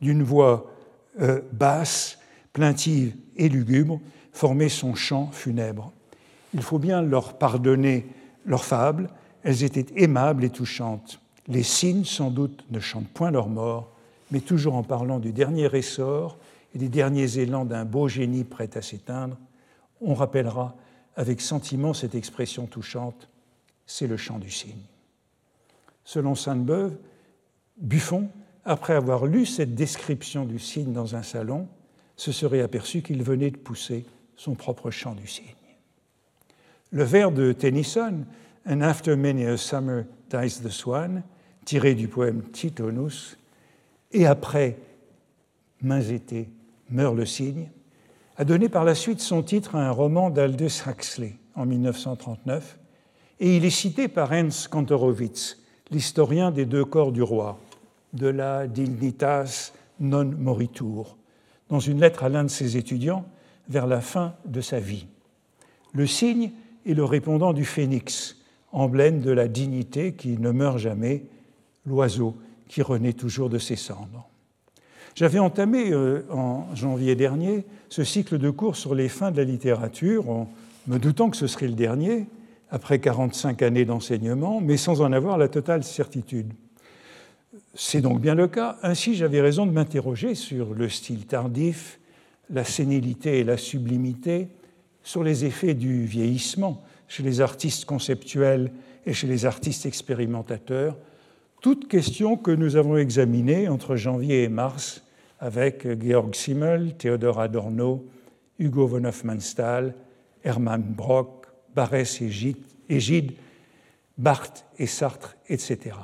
[0.00, 0.72] d'une voix
[1.20, 2.18] euh, basse,
[2.54, 4.00] plaintive et lugubre,
[4.32, 5.92] formait son chant funèbre.
[6.54, 8.06] Il faut bien leur pardonner
[8.46, 9.10] leurs fables,
[9.42, 11.20] elles étaient aimables et touchantes.
[11.48, 13.94] Les cygnes, sans doute, ne chantent point leur mort,
[14.30, 16.38] mais toujours en parlant du dernier essor
[16.74, 19.36] et des derniers élans d'un beau génie prêt à s'éteindre,
[20.00, 20.74] on rappellera
[21.20, 23.28] avec sentiment cette expression touchante
[23.84, 24.86] c'est le chant du cygne.
[26.02, 26.96] Selon Sainte-Beuve,
[27.76, 28.30] Buffon,
[28.64, 31.68] après avoir lu cette description du cygne dans un salon,
[32.16, 35.44] se serait aperçu qu'il venait de pousser son propre chant du cygne.
[36.90, 38.24] Le vers de Tennyson,
[38.66, 41.22] And after many a summer dies the swan,
[41.66, 43.36] tiré du poème Titonus,
[44.12, 44.78] et après
[45.82, 46.48] mains été
[46.88, 47.70] meurt le cygne,
[48.40, 52.78] a donné par la suite son titre à un roman d'Aldous Huxley en 1939,
[53.38, 55.58] et il est cité par Ernst Kantorowicz,
[55.90, 57.58] l'historien des deux corps du roi,
[58.14, 61.18] de la dignitas non moritur,
[61.68, 63.26] dans une lettre à l'un de ses étudiants
[63.68, 65.06] vers la fin de sa vie.
[65.92, 66.52] Le cygne
[66.86, 68.38] est le répondant du phénix,
[68.72, 71.26] emblème de la dignité qui ne meurt jamais,
[71.84, 74.29] l'oiseau qui renaît toujours de ses cendres.
[75.14, 79.44] J'avais entamé euh, en janvier dernier ce cycle de cours sur les fins de la
[79.44, 80.48] littérature, en
[80.86, 82.26] me doutant que ce serait le dernier,
[82.70, 86.52] après 45 années d'enseignement, mais sans en avoir la totale certitude.
[87.74, 88.78] C'est donc bien le cas.
[88.82, 91.98] Ainsi, j'avais raison de m'interroger sur le style tardif,
[92.48, 94.48] la sénilité et la sublimité,
[95.02, 98.70] sur les effets du vieillissement chez les artistes conceptuels
[99.06, 100.96] et chez les artistes expérimentateurs,
[101.60, 105.04] toutes questions que nous avons examinées entre janvier et mars
[105.38, 108.06] avec Georg Simmel, Théodore Adorno,
[108.58, 109.94] Hugo von Hofmannsthal,
[110.44, 112.30] Hermann Brock, Barès et
[113.00, 113.32] Gide,
[114.18, 115.96] Barthes et Sartre, etc.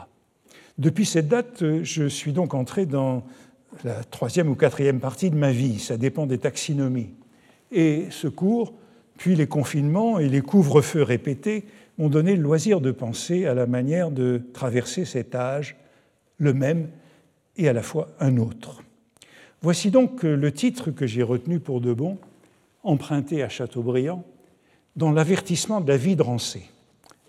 [0.79, 3.25] Depuis cette date, je suis donc entré dans
[3.85, 7.15] la troisième ou quatrième partie de ma vie, ça dépend des taxinomies.
[7.73, 8.75] Et ce cours
[9.17, 11.65] puis les confinements et les couvre-feux répétés
[11.99, 15.77] m'ont donné le loisir de penser à la manière de traverser cet âge,
[16.39, 16.89] le même
[17.57, 18.83] et à la fois un autre.
[19.63, 22.19] Voici donc le titre que j'ai retenu pour de bon,
[22.83, 24.25] emprunté à Chateaubriand,
[24.95, 26.63] dans l'avertissement de la vie de Rancé.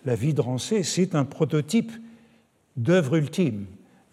[0.04, 1.92] La vie de Rancé, c'est un prototype
[2.76, 3.66] d'œuvre ultime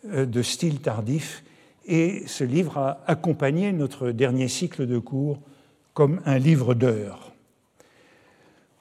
[0.08, 1.44] euh, de style tardif,
[1.86, 5.40] et ce livre a accompagné notre dernier cycle de cours
[5.94, 7.35] comme un livre d'heures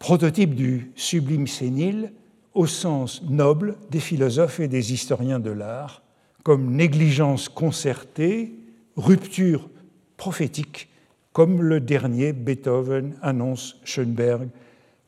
[0.05, 2.13] prototype du sublime sénile
[2.53, 6.03] au sens noble des philosophes et des historiens de l'art,
[6.43, 8.53] comme négligence concertée,
[8.99, 9.71] rupture
[10.19, 10.91] prophétique,
[11.33, 14.51] comme le dernier Beethoven annonce Schoenberg,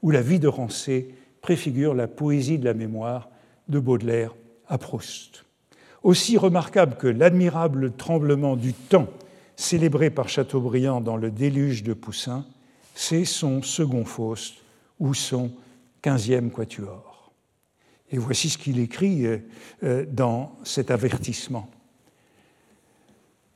[0.00, 3.28] où la vie de Rancé préfigure la poésie de la mémoire
[3.68, 4.34] de Baudelaire
[4.66, 5.44] à Proust.
[6.04, 9.10] Aussi remarquable que l'admirable tremblement du temps
[9.56, 12.46] célébré par Chateaubriand dans le déluge de Poussin,
[12.94, 14.54] c'est son second Faust,
[14.98, 15.50] ou son
[16.02, 17.32] 15e quatuor.
[18.10, 19.38] Et voici ce qu'il écrit euh,
[19.82, 21.68] euh, dans cet avertissement.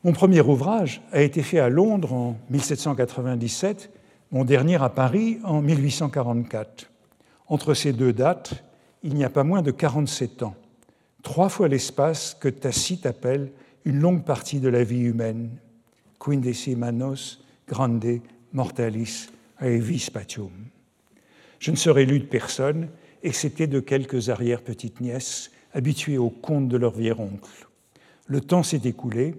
[0.02, 3.90] Mon premier ouvrage a été fait à Londres en 1797,
[4.32, 6.90] mon dernier à Paris en 1844.
[7.48, 8.64] Entre ces deux dates,
[9.02, 10.54] il n'y a pas moins de 47 ans,
[11.22, 13.52] trois fois l'espace que Tacite appelle
[13.84, 15.50] une longue partie de la vie humaine,
[16.18, 18.20] quindecimanos grande
[18.52, 19.28] mortalis
[19.60, 20.50] aevis patium.
[21.60, 22.88] Je ne serais lu de personne,
[23.22, 27.68] excepté de quelques arrière-petites-nièces habituées aux contes de leur vieil oncle.
[28.26, 29.34] Le temps s'est écoulé,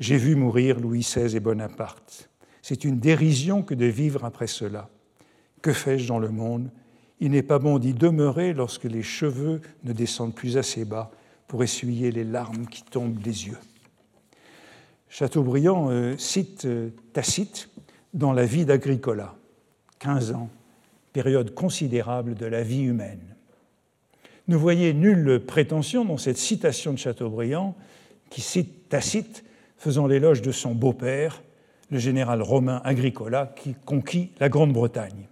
[0.00, 2.28] j'ai vu mourir Louis XVI et Bonaparte.
[2.62, 4.90] C'est une dérision que de vivre après cela.
[5.62, 6.68] Que fais-je dans le monde?
[7.20, 11.12] Il n'est pas bon d'y demeurer lorsque les cheveux ne descendent plus assez bas
[11.46, 13.58] pour essuyer les larmes qui tombent des yeux.
[15.08, 17.68] Chateaubriand euh, cite euh, Tacite
[18.14, 19.36] dans La vie d'Agricola,
[20.00, 20.50] 15 ans,
[21.12, 23.36] période considérable de la vie humaine.
[24.48, 27.76] Ne voyez nulle prétention dans cette citation de Chateaubriand
[28.30, 29.44] qui cite Tacite
[29.76, 31.42] faisant l'éloge de son beau-père,
[31.90, 35.26] le général romain Agricola, qui conquit la Grande-Bretagne.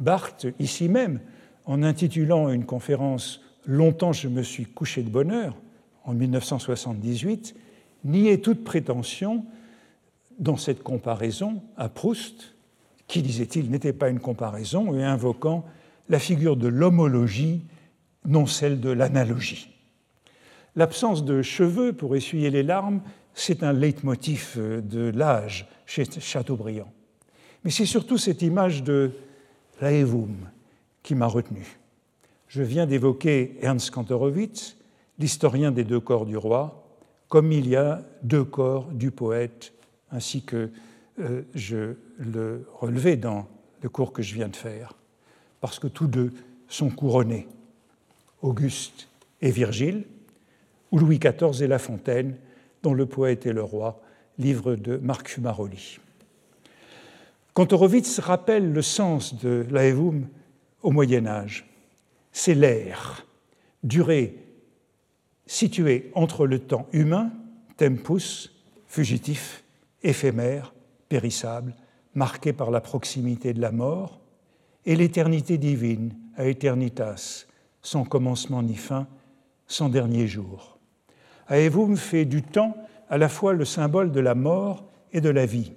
[0.00, 1.20] Barthes, ici même,
[1.66, 5.54] en intitulant une conférence Longtemps je me suis couché de bonheur,
[6.04, 7.54] en 1978,
[8.04, 9.44] niait toute prétention
[10.38, 12.54] dans cette comparaison à Proust,
[13.10, 15.64] qui, disait-il, n'était pas une comparaison, et invoquant
[16.08, 17.64] la figure de l'homologie,
[18.24, 19.68] non celle de l'analogie.
[20.76, 23.00] L'absence de cheveux pour essuyer les larmes
[23.34, 26.92] c'est un leitmotiv euh, de l'âge chez Chateaubriand.
[27.64, 29.10] Mais c'est surtout cette image de
[29.80, 30.36] l'Aevum
[31.02, 31.78] qui m'a retenu.
[32.48, 34.76] Je viens d'évoquer Ernst Kantorowicz,
[35.18, 36.86] l'historien des deux corps du roi,
[37.28, 39.72] comme il y a deux corps du poète,
[40.10, 40.70] ainsi que
[41.20, 43.48] euh, je le relevais dans
[43.82, 44.94] le cours que je viens de faire,
[45.60, 46.32] parce que tous deux
[46.68, 47.48] sont couronnés,
[48.42, 49.08] Auguste
[49.40, 50.04] et Virgile,
[50.92, 52.36] ou Louis XIV et La Fontaine,
[52.82, 54.00] dont Le poète et le roi,
[54.38, 55.98] livre de Marc Fumaroli.
[58.18, 60.26] Rappelle le sens de l'Aevum
[60.82, 61.68] au Moyen Âge.
[62.32, 63.26] C'est l'air,
[63.82, 64.36] durée
[65.46, 67.32] située entre le temps humain,
[67.76, 68.54] tempus,
[68.86, 69.64] fugitif,
[70.02, 70.72] éphémère,
[71.08, 71.74] périssable,
[72.14, 74.20] marqué par la proximité de la mort,
[74.86, 77.46] et l'éternité divine, à eternitas,
[77.82, 79.06] sans commencement ni fin,
[79.66, 80.78] sans dernier jour.
[81.48, 82.76] Aevum fait du temps
[83.08, 85.72] à la fois le symbole de la mort et de la vie?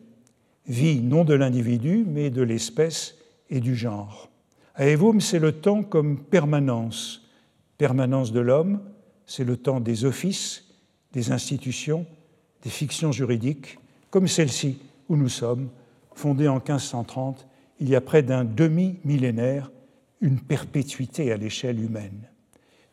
[0.68, 3.16] Vie non de l'individu, mais de l'espèce
[3.50, 4.30] et du genre.
[4.76, 7.28] Aevum, c'est le temps comme permanence.
[7.78, 8.82] Permanence de l'homme,
[9.26, 10.66] c'est le temps des offices,
[11.12, 12.06] des institutions,
[12.62, 13.78] des fictions juridiques,
[14.10, 15.70] comme celle-ci où nous sommes,
[16.16, 17.48] fondée en 1530,
[17.80, 19.72] il y a près d'un demi-millénaire,
[20.22, 22.30] une perpétuité à l'échelle humaine.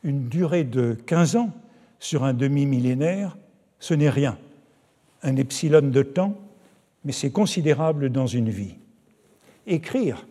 [0.02, 1.50] Une durée de 15 ans
[1.98, 3.37] sur un demi-millénaire,
[3.78, 4.38] ce n'est rien.
[5.22, 6.37] Un epsilon de temps,
[7.04, 8.74] mais c'est considérable dans une vie.
[9.66, 10.26] Écrire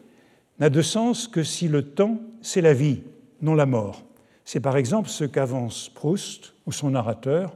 [0.59, 3.01] n'a de sens que si le temps, c'est la vie,
[3.41, 4.03] non la mort.
[4.43, 7.55] C'est par exemple ce qu'avance Proust ou son narrateur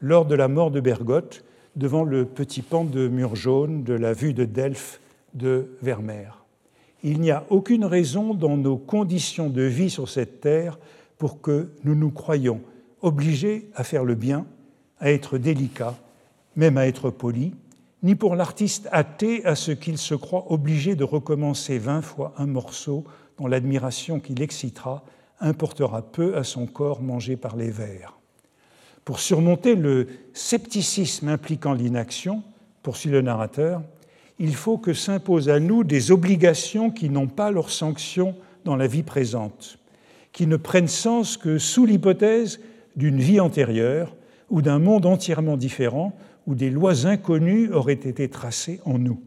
[0.00, 1.44] lors de la mort de Bergotte
[1.76, 5.00] devant le petit pan de mur jaune de la vue de Delphes
[5.34, 6.44] de Vermeer.
[7.02, 10.78] Il n'y a aucune raison dans nos conditions de vie sur cette terre
[11.18, 12.60] pour que nous nous croyions
[13.02, 14.46] obligé à faire le bien,
[14.98, 15.96] à être délicat,
[16.56, 17.54] même à être poli,
[18.02, 22.46] ni pour l'artiste athée à ce qu'il se croit obligé de recommencer vingt fois un
[22.46, 23.04] morceau
[23.38, 25.04] dont l'admiration qu'il excitera
[25.40, 28.19] importera peu à son corps mangé par les vers.
[29.10, 32.44] Pour surmonter le scepticisme impliquant l'inaction,
[32.84, 33.82] poursuit le narrateur,
[34.38, 38.86] il faut que s'imposent à nous des obligations qui n'ont pas leur sanction dans la
[38.86, 39.80] vie présente,
[40.30, 42.60] qui ne prennent sens que sous l'hypothèse
[42.94, 44.14] d'une vie antérieure
[44.48, 49.20] ou d'un monde entièrement différent où des lois inconnues auraient été tracées en nous.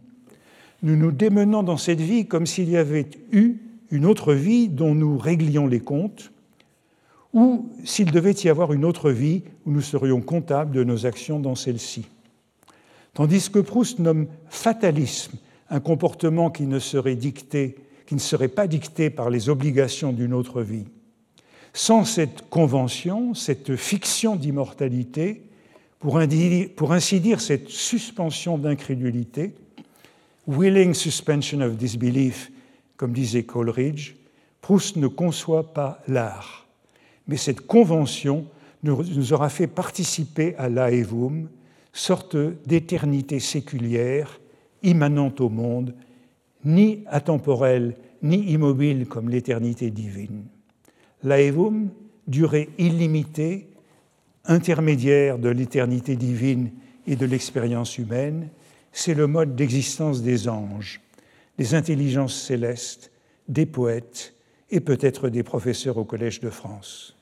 [0.81, 3.57] Nous nous démenons dans cette vie comme s'il y avait eu
[3.91, 6.31] une autre vie dont nous réglions les comptes,
[7.33, 11.39] ou s'il devait y avoir une autre vie où nous serions comptables de nos actions
[11.39, 12.05] dans celle-ci.
[13.13, 15.37] Tandis que Proust nomme fatalisme
[15.69, 17.17] un comportement qui ne serait
[18.47, 20.85] pas dicté par les obligations d'une autre vie.
[21.73, 25.41] Sans cette convention, cette fiction d'immortalité,
[25.99, 29.55] pour, ainsi dire cette suspension d'incrédulité,
[30.47, 32.51] willing suspension of disbelief,
[32.97, 34.15] comme disait Coleridge,
[34.61, 36.62] Proust ne conçoit pas l'art.
[37.27, 38.45] Mais cette convention
[38.83, 41.49] nous aura fait participer à l'aevum,
[41.93, 44.39] sorte d'éternité séculière,
[44.81, 45.93] immanente au monde,
[46.65, 50.45] ni atemporelle, ni immobile comme l'éternité divine.
[51.23, 51.89] L'aevum,
[52.27, 53.69] durée illimitée,
[54.45, 56.71] intermédiaire de l'éternité divine
[57.07, 58.49] et de l'expérience humaine,
[58.91, 61.01] c'est le mode d'existence des anges,
[61.57, 63.11] des intelligences célestes,
[63.47, 64.33] des poètes
[64.69, 67.12] et peut-être des professeurs au Collège de France.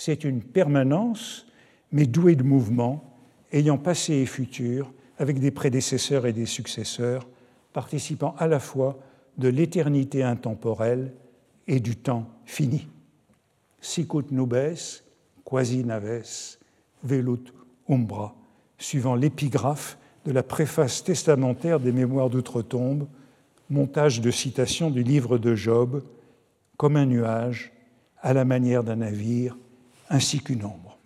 [0.00, 1.44] C'est une permanence,
[1.90, 3.18] mais douée de mouvement,
[3.50, 7.26] ayant passé et futur, avec des prédécesseurs et des successeurs,
[7.72, 8.96] participant à la fois
[9.38, 11.14] de l'éternité intemporelle
[11.66, 12.86] et du temps fini.
[13.80, 14.76] Sicut nubes,
[15.44, 16.58] quasi naves,
[17.02, 17.52] velut
[17.88, 18.36] umbra,
[18.78, 23.08] suivant l'épigraphe de la préface testamentaire des Mémoires d'outre-tombe,
[23.68, 26.04] montage de citations du livre de Job,
[26.76, 27.72] comme un nuage,
[28.22, 29.56] à la manière d'un navire,
[30.08, 30.98] ainsi qu'une ombre.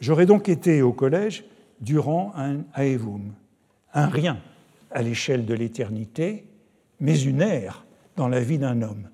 [0.00, 1.44] J'aurais donc été au collège
[1.80, 3.32] durant un aevum,
[3.94, 4.38] un rien
[4.90, 6.44] à l'échelle de l'éternité,
[7.00, 7.86] mais une ère
[8.16, 9.08] dans la vie d'un homme,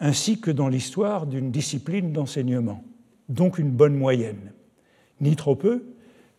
[0.00, 2.82] ainsi que dans l'histoire d'une discipline d'enseignement,
[3.28, 4.52] donc une bonne moyenne.
[5.20, 5.84] Ni trop peu,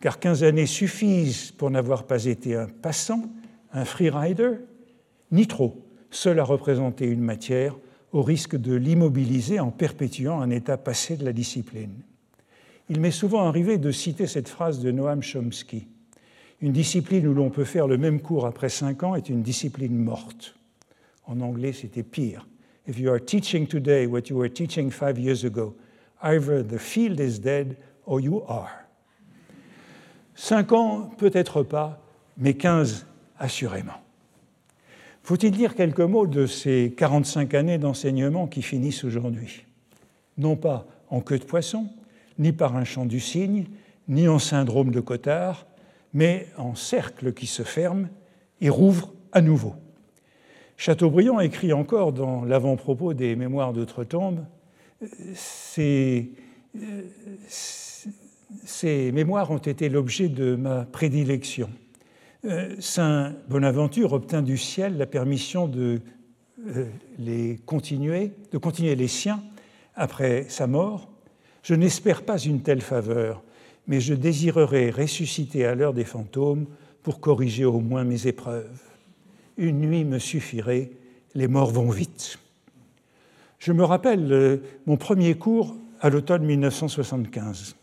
[0.00, 3.22] car 15 années suffisent pour n'avoir pas été un passant,
[3.72, 4.54] un freerider,
[5.30, 7.76] ni trop, seul à représenter une matière
[8.12, 11.94] au risque de l'immobiliser en perpétuant un état passé de la discipline.
[12.88, 15.86] Il m'est souvent arrivé de citer cette phrase de Noam Chomsky.
[16.60, 19.96] Une discipline où l'on peut faire le même cours après cinq ans est une discipline
[19.96, 20.56] morte.
[21.26, 22.46] En anglais, c'était pire.
[22.88, 25.76] If you are teaching today what you were teaching five years ago,
[26.22, 28.70] either the field is dead or you are.
[30.34, 32.02] Cinq ans, peut-être pas,
[32.36, 33.06] mais quinze,
[33.38, 34.00] assurément.
[35.30, 39.64] Faut-il dire quelques mots de ces 45 années d'enseignement qui finissent aujourd'hui?
[40.38, 41.86] Non pas en queue de poisson,
[42.40, 43.66] ni par un chant du cygne,
[44.08, 45.68] ni en syndrome de Cotard,
[46.12, 48.08] mais en cercle qui se ferme
[48.60, 49.74] et rouvre à nouveau.
[50.76, 54.40] Chateaubriand écrit encore dans l'avant-propos des Mémoires d'Outre-Tombe
[55.36, 56.32] ces,
[58.64, 61.70] ces mémoires ont été l'objet de ma prédilection.
[62.46, 66.00] Euh, Saint Bonaventure obtint du ciel la permission de
[66.68, 66.86] euh,
[67.18, 69.42] les continuer, de continuer les siens
[69.94, 71.10] après sa mort.
[71.62, 73.42] Je n'espère pas une telle faveur,
[73.86, 76.64] mais je désirerais ressusciter à l'heure des fantômes
[77.02, 78.80] pour corriger au moins mes épreuves.
[79.58, 80.92] Une nuit me suffirait,
[81.34, 82.38] les morts vont vite.
[83.58, 87.76] Je me rappelle euh, mon premier cours à l'automne 1975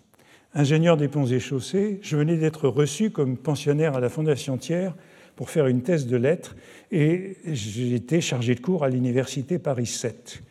[0.53, 4.91] ingénieur des ponts et chaussées, je venais d'être reçu comme pensionnaire à la Fondation Thiers
[5.35, 6.55] pour faire une thèse de lettres
[6.91, 10.41] et j'étais chargé de cours à l'université Paris 7.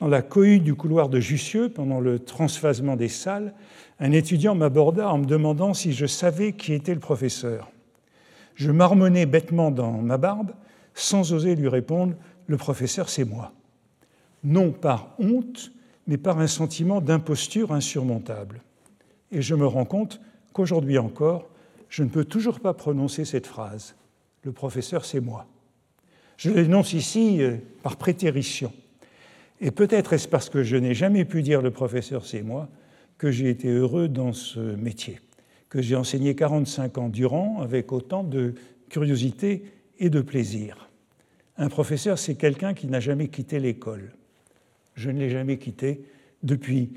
[0.00, 3.54] Dans la cohue du couloir de Jussieu, pendant le transphasement des salles,
[3.98, 7.70] un étudiant m'aborda en me demandant si je savais qui était le professeur.
[8.54, 10.52] Je marmonnais bêtement dans ma barbe,
[10.94, 12.14] sans oser lui répondre
[12.46, 13.52] Le professeur, c'est moi.
[14.44, 15.72] Non par honte,
[16.06, 18.62] mais par un sentiment d'imposture insurmontable.
[19.32, 20.20] Et je me rends compte
[20.52, 21.48] qu'aujourd'hui encore,
[21.88, 23.94] je ne peux toujours pas prononcer cette phrase.
[24.42, 25.46] Le professeur, c'est moi.
[26.36, 28.72] Je l'énonce ici euh, par prétérition.
[29.60, 32.68] Et peut-être est-ce parce que je n'ai jamais pu dire le professeur, c'est moi,
[33.18, 35.20] que j'ai été heureux dans ce métier,
[35.70, 38.54] que j'ai enseigné 45 ans durant avec autant de
[38.90, 39.64] curiosité
[39.98, 40.90] et de plaisir.
[41.56, 44.12] Un professeur, c'est quelqu'un qui n'a jamais quitté l'école.
[44.94, 46.02] Je ne l'ai jamais quitté
[46.42, 46.90] depuis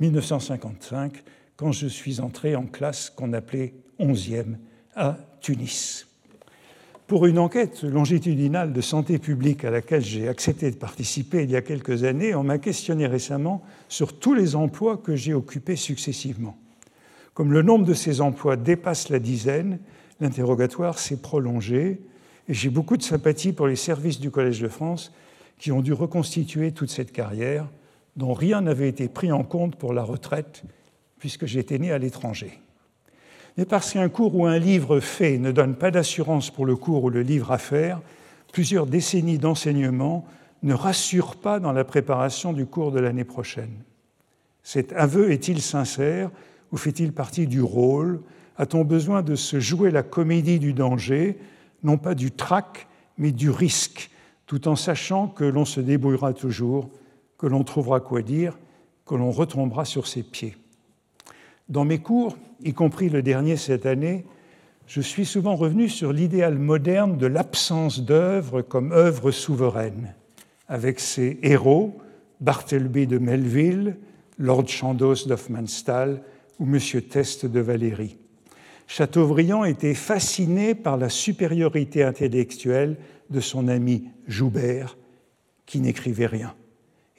[0.00, 1.22] 1955
[1.60, 4.56] quand je suis entré en classe qu'on appelait 11e
[4.96, 6.06] à Tunis.
[7.06, 11.56] Pour une enquête longitudinale de santé publique à laquelle j'ai accepté de participer il y
[11.56, 16.56] a quelques années, on m'a questionné récemment sur tous les emplois que j'ai occupés successivement.
[17.34, 19.80] Comme le nombre de ces emplois dépasse la dizaine,
[20.18, 22.00] l'interrogatoire s'est prolongé
[22.48, 25.12] et j'ai beaucoup de sympathie pour les services du Collège de France
[25.58, 27.68] qui ont dû reconstituer toute cette carrière
[28.16, 30.64] dont rien n'avait été pris en compte pour la retraite
[31.20, 32.58] puisque j'étais né à l'étranger.
[33.56, 37.04] Mais parce qu'un cours ou un livre fait ne donne pas d'assurance pour le cours
[37.04, 38.00] ou le livre à faire,
[38.52, 40.24] plusieurs décennies d'enseignement
[40.62, 43.82] ne rassurent pas dans la préparation du cours de l'année prochaine.
[44.62, 46.30] Cet aveu est-il sincère
[46.72, 48.20] ou fait-il partie du rôle?
[48.56, 51.38] A-t-on besoin de se jouer la comédie du danger,
[51.82, 54.10] non pas du trac, mais du risque,
[54.46, 56.90] tout en sachant que l'on se débrouillera toujours,
[57.38, 58.58] que l'on trouvera quoi dire,
[59.06, 60.56] que l'on retombera sur ses pieds?
[61.70, 64.26] Dans mes cours, y compris le dernier cette année,
[64.86, 70.14] je suis souvent revenu sur l'idéal moderne de l'absence d'œuvre comme œuvre souveraine,
[70.68, 71.96] avec ses héros,
[72.40, 73.96] Bartleby de Melville,
[74.36, 76.22] Lord Chandos d'Hoffmannsthal
[76.58, 76.78] ou M.
[77.08, 78.16] Teste de Valéry.
[78.88, 82.96] Chateaubriand était fasciné par la supériorité intellectuelle
[83.30, 84.96] de son ami Joubert,
[85.66, 86.52] qui n'écrivait rien,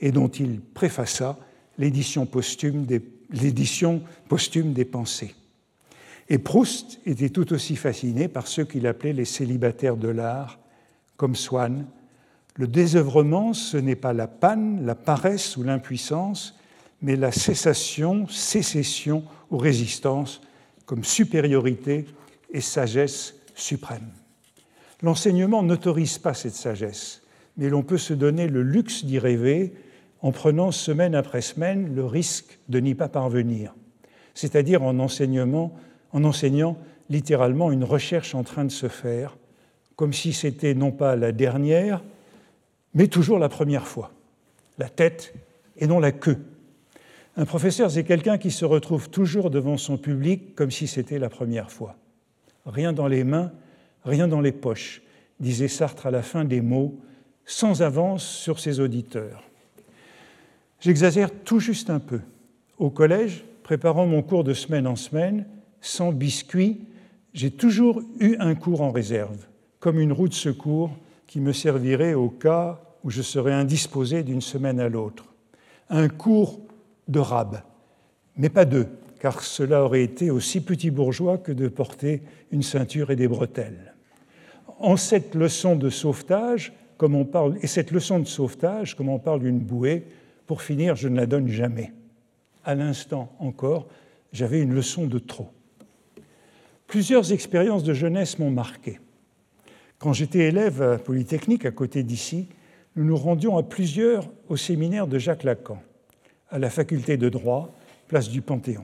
[0.02, 1.40] et dont il préfaça
[1.78, 5.36] l'édition posthume des l'édition posthume des pensées.
[6.30, 10.60] Et Proust était tout aussi fasciné par ceux qu'il appelait les célibataires de l'art,
[11.18, 11.86] comme Swann.
[12.56, 16.58] Le désœuvrement, ce n'est pas la panne, la paresse ou l'impuissance,
[17.02, 20.42] mais la cessation, sécession ou résistance
[20.86, 22.06] comme supériorité
[22.52, 24.10] et sagesse suprême.
[25.02, 27.24] L'enseignement n'autorise pas cette sagesse,
[27.58, 29.74] mais l'on peut se donner le luxe d'y rêver
[30.22, 33.74] en prenant semaine après semaine le risque de n'y pas parvenir,
[34.34, 36.78] c'est-à-dire en, en enseignant
[37.10, 39.38] littéralement une recherche en train de se faire,
[39.96, 42.04] comme si c'était non pas la dernière,
[42.94, 44.12] mais toujours la première fois.
[44.78, 45.34] La tête
[45.78, 46.40] et non la queue.
[47.38, 51.30] Un professeur, c'est quelqu'un qui se retrouve toujours devant son public comme si c'était la
[51.30, 51.96] première fois.
[52.66, 53.52] Rien dans les mains,
[54.04, 55.02] rien dans les poches,
[55.40, 57.00] disait Sartre à la fin des mots,
[57.46, 59.51] sans avance sur ses auditeurs.
[60.82, 62.22] J'exagère tout juste un peu.
[62.80, 65.46] Au collège, préparant mon cours de semaine en semaine,
[65.80, 66.82] sans biscuit,
[67.34, 69.46] j'ai toujours eu un cours en réserve,
[69.80, 70.90] comme une roue de secours
[71.28, 75.26] qui me servirait au cas où je serais indisposé d'une semaine à l'autre.
[75.92, 76.60] Un cours
[77.08, 77.62] de rab,
[78.36, 78.88] mais pas deux,
[79.20, 83.94] car cela aurait été aussi petit bourgeois que de porter une ceinture et des bretelles.
[84.80, 89.20] En cette leçon de sauvetage, comme on parle, et cette leçon de sauvetage, comme on
[89.20, 90.08] parle d'une bouée,
[90.52, 91.94] pour finir, je ne la donne jamais.
[92.66, 93.88] À l'instant encore,
[94.34, 95.48] j'avais une leçon de trop.
[96.88, 99.00] Plusieurs expériences de jeunesse m'ont marqué.
[99.98, 102.50] Quand j'étais élève Polytechnique, à côté d'ici,
[102.98, 105.82] nous nous rendions à plusieurs au séminaire de Jacques Lacan,
[106.50, 107.74] à la faculté de droit,
[108.10, 108.84] place du Panthéon,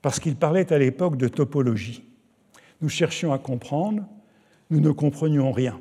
[0.00, 2.02] parce qu'il parlait à l'époque de topologie.
[2.80, 4.06] Nous cherchions à comprendre,
[4.70, 5.78] nous ne comprenions rien.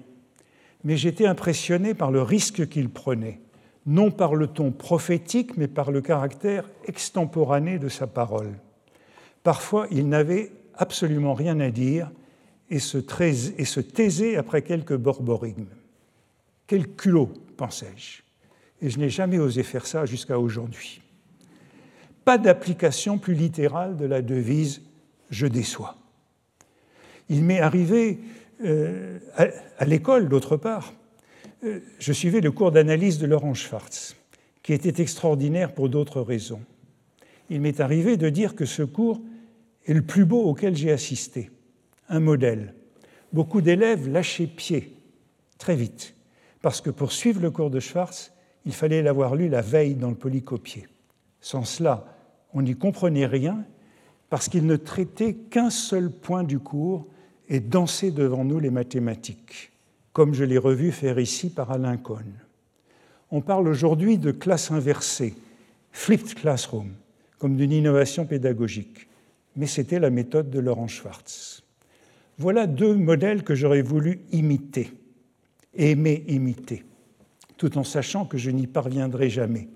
[0.83, 3.39] Mais j'étais impressionné par le risque qu'il prenait,
[3.87, 8.53] non par le ton prophétique, mais par le caractère extemporané de sa parole.
[9.43, 12.11] Parfois, il n'avait absolument rien à dire
[12.69, 12.97] et se,
[13.79, 15.69] taisait après quelques borborigmes.
[16.67, 18.23] Quel culot, pensais-je.
[18.81, 21.01] Et je n'ai jamais osé faire ça jusqu'à aujourd'hui.
[22.25, 24.81] Pas d'application plus littérale de la devise
[25.29, 25.95] Je déçois.
[27.29, 28.19] Il m'est arrivé
[28.65, 29.19] euh,
[29.77, 30.93] à, l'école, d'autre part,
[31.61, 34.15] je suivais le cours d'analyse de Laurent Schwartz,
[34.63, 36.61] qui était extraordinaire pour d'autres raisons.
[37.49, 39.21] Il m'est arrivé de dire que ce cours
[39.85, 41.49] et le plus beau auquel j'ai assisté,
[42.09, 42.73] un modèle.
[43.33, 44.97] Beaucoup d'élèves lâchaient pied
[45.57, 46.15] très vite,
[46.61, 48.31] parce que pour suivre le cours de Schwartz,
[48.65, 50.87] il fallait l'avoir lu la veille dans le polycopier.
[51.39, 52.05] Sans cela,
[52.53, 53.63] on n'y comprenait rien,
[54.29, 57.07] parce qu'il ne traitait qu'un seul point du cours
[57.47, 59.71] et dansait devant nous les mathématiques,
[60.17, 62.33] comme je l'ai revu faire ici par Alain Cohn.
[63.29, 65.35] On parle aujourd'hui de classe inversée,
[65.91, 66.89] flipped classroom,
[67.37, 69.07] comme d'une innovation pédagogique
[69.57, 71.63] mais c'était la méthode de Laurent Schwartz.
[72.37, 74.91] Voilà deux modèles que j'aurais voulu imiter,
[75.73, 76.85] aimer imiter,
[77.57, 79.67] tout en sachant que je n'y parviendrai jamais.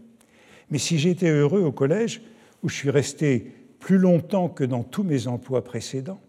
[0.69, 2.21] Mais si j'étais heureux au collège,
[2.63, 6.21] où je suis resté plus longtemps que dans tous mes emplois précédents,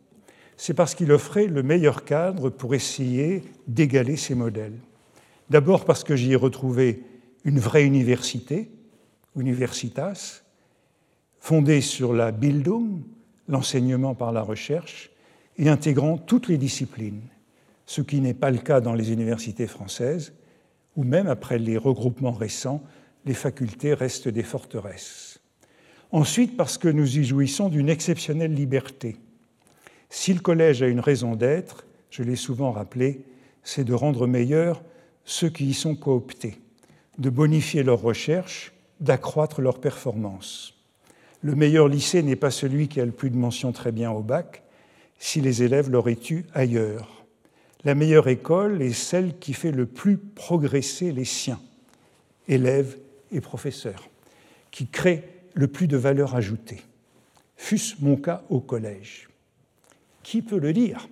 [0.57, 4.79] c'est parce qu'il offrait le meilleur cadre pour essayer d'égaler ces modèles.
[5.51, 7.03] D'abord parce que j'y ai retrouvé
[7.45, 8.71] une vraie université,
[9.37, 10.43] Universitas,
[11.41, 13.03] fondée sur la Bildung,
[13.49, 15.11] l'enseignement par la recherche
[15.59, 17.23] et intégrant toutes les disciplines,
[17.87, 20.33] ce qui n'est pas le cas dans les universités françaises,
[20.97, 22.83] où même après les regroupements récents,
[23.25, 25.41] les facultés restent des forteresses.
[26.11, 29.17] Ensuite, parce que nous y jouissons d'une exceptionnelle liberté.
[30.15, 33.25] Si le collège a une raison d'être, je l'ai souvent rappelé,
[33.65, 34.83] c'est de rendre meilleurs
[35.25, 36.61] ceux qui y sont cooptés,
[37.17, 40.75] de bonifier leurs recherches, d'accroître leurs performances.
[41.41, 44.21] Le meilleur lycée n'est pas celui qui a le plus de mentions très bien au
[44.21, 44.63] bac,
[45.19, 47.25] si les élèves l'auraient eu ailleurs.
[47.85, 51.61] La meilleure école est celle qui fait le plus progresser les siens,
[52.49, 52.99] élèves
[53.33, 54.11] et professeurs,
[54.71, 56.83] qui crée le plus de valeur ajoutée.
[57.57, 59.31] Fût-ce mon cas au collège.
[60.23, 61.09] Qui peut le dire?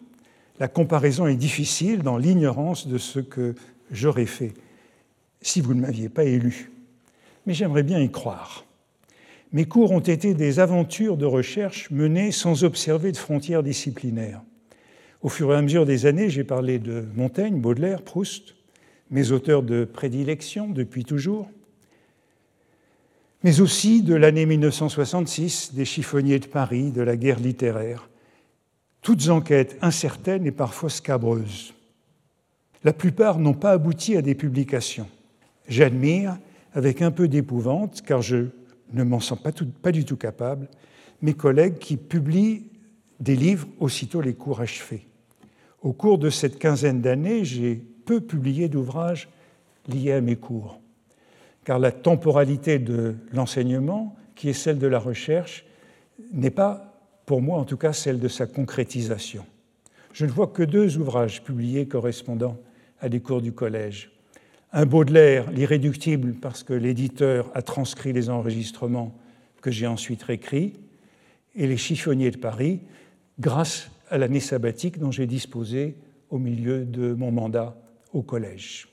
[0.58, 3.54] La comparaison est difficile dans l'ignorance de ce que
[3.90, 4.52] j'aurais fait
[5.42, 6.70] si vous ne m'aviez pas élu.
[7.46, 8.66] Mais j'aimerais bien y croire.
[9.52, 14.42] Mes cours ont été des aventures de recherche menées sans observer de frontières disciplinaires.
[15.22, 18.54] Au fur et à mesure des années, j'ai parlé de Montaigne, Baudelaire, Proust,
[19.10, 21.50] mes auteurs de prédilection depuis toujours,
[23.42, 28.09] mais aussi de l'année 1966, des chiffonniers de Paris, de la guerre littéraire.
[29.02, 31.74] Toutes enquêtes incertaines et parfois scabreuses.
[32.84, 35.08] La plupart n'ont pas abouti à des publications.
[35.68, 36.38] J'admire,
[36.72, 38.46] avec un peu d'épouvante, car je
[38.92, 39.38] ne m'en sens
[39.82, 40.68] pas, du tout capable,
[41.22, 42.66] mes collègues qui publient
[43.20, 45.06] des livres aussitôt les cours achevés.
[45.82, 49.28] Au cours de cette quinzaine d'années, j'ai peu publié d'ouvrages
[49.88, 50.80] liés à mes cours,
[51.64, 55.64] car la temporalité de l'enseignement, qui est celle de la recherche,
[56.32, 56.89] n'est pas,
[57.30, 59.46] pour moi en tout cas, celle de sa concrétisation.
[60.12, 62.56] Je ne vois que deux ouvrages publiés correspondant
[63.00, 64.10] à des cours du collège
[64.72, 69.16] un Baudelaire, l'irréductible, parce que l'éditeur a transcrit les enregistrements
[69.62, 70.72] que j'ai ensuite réécrits,
[71.54, 72.80] et les chiffonniers de Paris,
[73.38, 75.94] grâce à l'année sabbatique dont j'ai disposé
[76.30, 77.76] au milieu de mon mandat
[78.12, 78.88] au collège.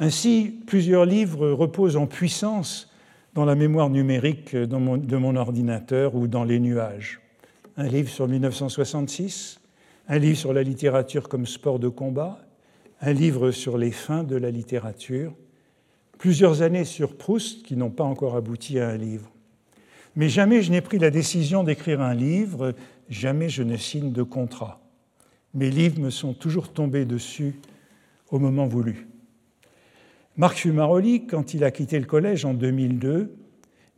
[0.00, 2.92] Ainsi, plusieurs livres reposent en puissance
[3.34, 4.76] dans la mémoire numérique de
[5.16, 7.20] mon, ordinateur ou dans les nuages.
[7.78, 9.60] Un livre sur 1966,
[10.08, 12.40] un livre sur la littérature comme sport de combat,
[13.02, 15.34] un livre sur les fins de la littérature,
[16.16, 19.30] plusieurs années sur Proust qui n'ont pas encore abouti à un livre.
[20.14, 22.74] Mais jamais je n'ai pris la décision d'écrire un livre,
[23.10, 24.80] jamais je ne signe de contrat.
[25.52, 27.56] Mes livres me sont toujours tombés dessus
[28.30, 29.08] au moment voulu.
[30.38, 33.36] Marc Fumaroli, quand il a quitté le collège en 2002,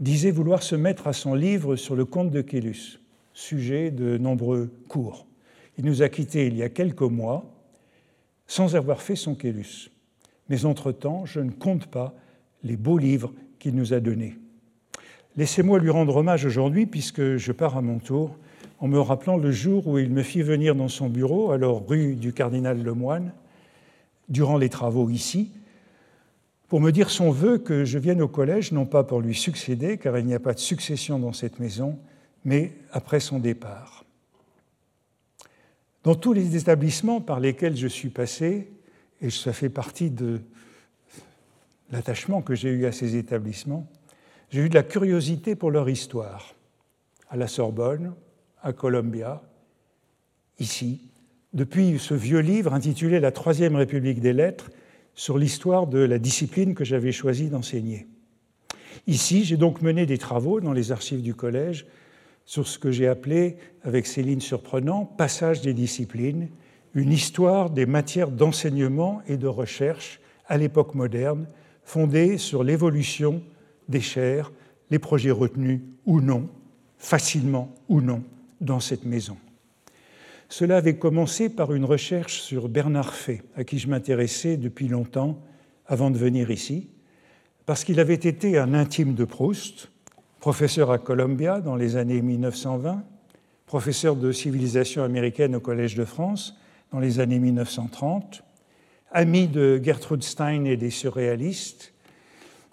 [0.01, 3.01] disait vouloir se mettre à son livre sur le comte de Quélus,
[3.39, 5.25] sujet de nombreux cours.
[5.79, 7.45] Il nous a quittés il y a quelques mois
[8.49, 9.93] sans avoir fait son Quélus.
[10.49, 12.15] Mais entre-temps, je ne compte pas
[12.65, 14.37] les beaux livres qu'il nous a donnés.
[15.37, 18.37] Laissez-moi lui rendre hommage aujourd'hui, puisque je pars à mon tour,
[18.81, 22.17] en me rappelant le jour où il me fit venir dans son bureau, alors rue
[22.17, 23.33] du Cardinal Lemoine,
[24.29, 25.53] durant les travaux ici,
[26.67, 29.97] pour me dire son vœu que je vienne au collège, non pas pour lui succéder,
[29.97, 31.99] car il n'y a pas de succession dans cette maison,
[32.45, 34.05] mais après son départ.
[36.05, 38.71] Dans tous les établissements par lesquels je suis passé,
[39.21, 40.41] et ça fait partie de
[41.91, 43.87] l'attachement que j'ai eu à ces établissements,
[44.51, 46.55] j'ai eu de la curiosité pour leur histoire,
[47.29, 48.15] à la Sorbonne,
[48.63, 49.43] à Columbia,
[50.59, 51.03] ici,
[51.53, 54.71] depuis ce vieux livre intitulé La Troisième République des Lettres
[55.15, 58.07] sur l'histoire de la discipline que j'avais choisi d'enseigner.
[59.07, 61.87] Ici, j'ai donc mené des travaux dans les archives du collège
[62.49, 66.49] sur ce que j'ai appelé, avec Céline Surprenant, Passage des disciplines,
[66.95, 71.47] une histoire des matières d'enseignement et de recherche à l'époque moderne,
[71.85, 73.43] fondée sur l'évolution
[73.91, 74.51] des chairs,
[74.89, 76.49] les projets retenus ou non,
[76.97, 78.25] facilement ou non,
[78.63, 79.37] dans cette maison.
[80.49, 85.39] Cela avait commencé par une recherche sur Bernard Fay, à qui je m'intéressais depuis longtemps
[85.85, 86.89] avant de venir ici,
[87.67, 89.91] parce qu'il avait été un intime de Proust,
[90.41, 93.03] professeur à Columbia dans les années 1920,
[93.67, 96.57] professeur de civilisation américaine au Collège de France
[96.93, 98.43] dans les années 1930,
[99.13, 101.93] ami de Gertrude Stein et des surréalistes,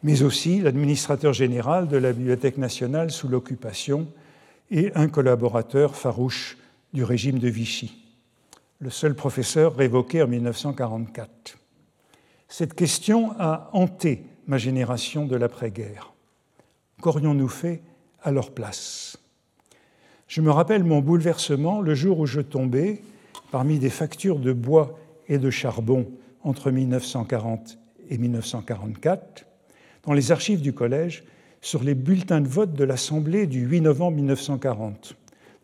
[0.03, 4.07] mais aussi l'administrateur général de la Bibliothèque nationale sous l'occupation
[4.69, 6.57] et un collaborateur farouche
[6.93, 7.97] du régime de Vichy,
[8.79, 11.57] le seul professeur révoqué en 1944.
[12.47, 16.14] Cette question a hanté ma génération de l'après-guerre.
[17.05, 17.83] Qu'aurions-nous fait
[18.23, 19.19] à leur place?
[20.27, 23.03] Je me rappelle mon bouleversement le jour où je tombais,
[23.51, 24.97] parmi des factures de bois
[25.27, 26.07] et de charbon
[26.41, 27.77] entre 1940
[28.09, 29.45] et 1944,
[30.01, 31.25] dans les archives du collège
[31.61, 35.15] sur les bulletins de vote de l'Assemblée du 8 novembre 1940,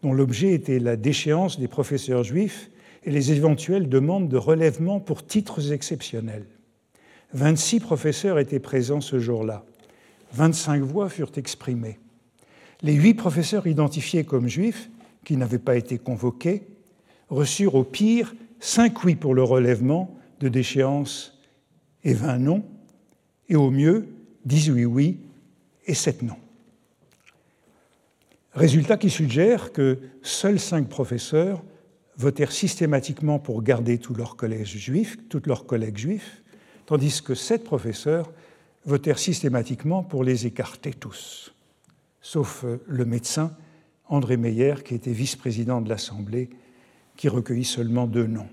[0.03, 2.69] dont l'objet était la déchéance des professeurs juifs
[3.03, 6.45] et les éventuelles demandes de relèvement pour titres exceptionnels.
[7.33, 9.65] 26 professeurs étaient présents ce jour-là.
[10.33, 11.99] 25 voix furent exprimées.
[12.81, 14.89] Les huit professeurs identifiés comme juifs,
[15.23, 16.63] qui n'avaient pas été convoqués,
[17.29, 21.37] reçurent au pire 5 oui pour le relèvement de déchéance
[22.03, 22.63] et 20 non,
[23.49, 24.07] et au mieux
[24.45, 25.19] 18 oui
[25.85, 26.37] et 7 non.
[28.53, 31.63] Résultat qui suggère que seuls cinq professeurs
[32.17, 36.43] votèrent systématiquement pour garder tous leurs collègues juifs, tous leurs collègues juifs,
[36.85, 38.29] tandis que sept professeurs
[38.85, 41.53] votèrent systématiquement pour les écarter tous,
[42.21, 43.55] sauf euh, le médecin
[44.07, 46.49] André Meyer, qui était vice-président de l'Assemblée,
[47.15, 48.49] qui recueillit seulement deux noms.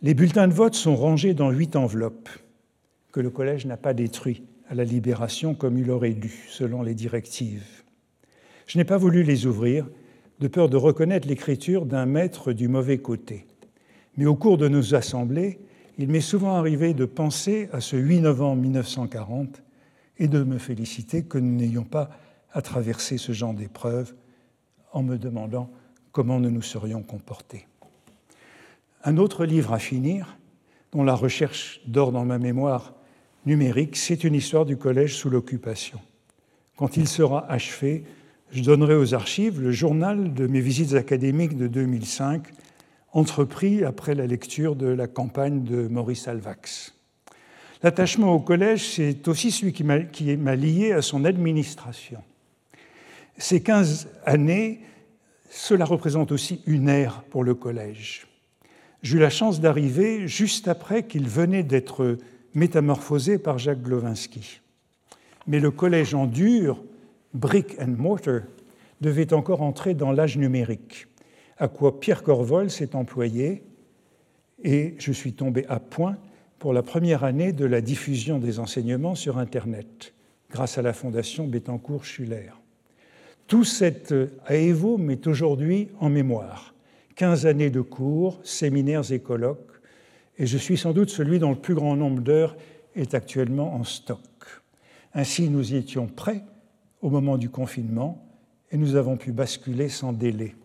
[0.00, 2.28] Les bulletins de vote sont rangés dans huit enveloppes
[3.12, 6.94] que le collège n'a pas détruites à la libération comme il aurait dû, selon les
[6.94, 7.82] directives.
[8.66, 9.86] Je n'ai pas voulu les ouvrir,
[10.40, 13.46] de peur de reconnaître l'écriture d'un maître du mauvais côté.
[14.16, 15.60] Mais au cours de nos assemblées,
[15.98, 19.62] il m'est souvent arrivé de penser à ce 8 novembre 1940
[20.18, 22.10] et de me féliciter que nous n'ayons pas
[22.52, 24.14] à traverser ce genre d'épreuve
[24.92, 25.70] en me demandant
[26.12, 27.66] comment nous nous serions comportés.
[29.04, 30.38] Un autre livre à finir,
[30.92, 32.94] dont la recherche dort dans ma mémoire
[33.46, 36.00] numérique, c'est une histoire du collège sous l'occupation.
[36.76, 38.04] Quand il sera achevé,
[38.50, 42.48] je donnerai aux archives le journal de mes visites académiques de 2005,
[43.12, 46.94] entrepris après la lecture de la campagne de Maurice Alvax.
[47.82, 52.22] L'attachement au collège, c'est aussi celui qui m'a lié à son administration.
[53.38, 54.80] Ces 15 années,
[55.50, 58.26] cela représente aussi une ère pour le collège.
[59.02, 62.18] J'ai eu la chance d'arriver juste après qu'il venait d'être
[62.54, 64.60] métamorphosé par Jacques Glowinski.
[65.48, 66.82] Mais le collège en dur,
[67.34, 68.42] brick and mortar,
[69.00, 71.08] devait encore entrer dans l'âge numérique,
[71.62, 73.62] à quoi Pierre Corvol s'est employé
[74.64, 76.16] et je suis tombé à point
[76.58, 80.12] pour la première année de la diffusion des enseignements sur Internet,
[80.50, 82.50] grâce à la Fondation Bettencourt-Schuller.
[83.46, 84.12] Tout cet
[84.48, 86.74] AEVO m'est aujourd'hui en mémoire.
[87.14, 89.80] 15 années de cours, séminaires et colloques,
[90.38, 92.56] et je suis sans doute celui dont le plus grand nombre d'heures
[92.96, 94.18] est actuellement en stock.
[95.14, 96.42] Ainsi, nous y étions prêts
[97.02, 98.26] au moment du confinement
[98.72, 100.56] et nous avons pu basculer sans délai.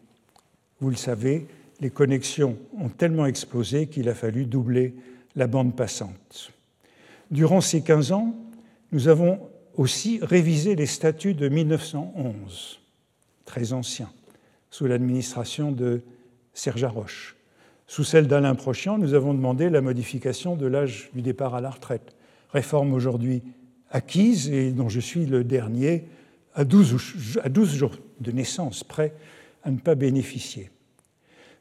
[0.80, 1.48] Vous le savez,
[1.80, 4.96] les connexions ont tellement explosé qu'il a fallu doubler
[5.36, 6.52] la bande passante.
[7.32, 8.36] Durant ces 15 ans,
[8.92, 9.40] nous avons
[9.76, 12.80] aussi révisé les statuts de 1911,
[13.46, 14.12] très anciens,
[14.72, 16.02] sous l'administration de
[16.54, 17.36] Serge Haroche.
[17.86, 21.70] Sous celle d'Alain Prochian, nous avons demandé la modification de l'âge du départ à la
[21.70, 22.16] retraite,
[22.52, 23.44] réforme aujourd'hui
[23.92, 26.06] acquise et dont je suis le dernier
[26.54, 29.14] à 12, à 12 jours de naissance près
[29.68, 30.72] à ne pas bénéficier.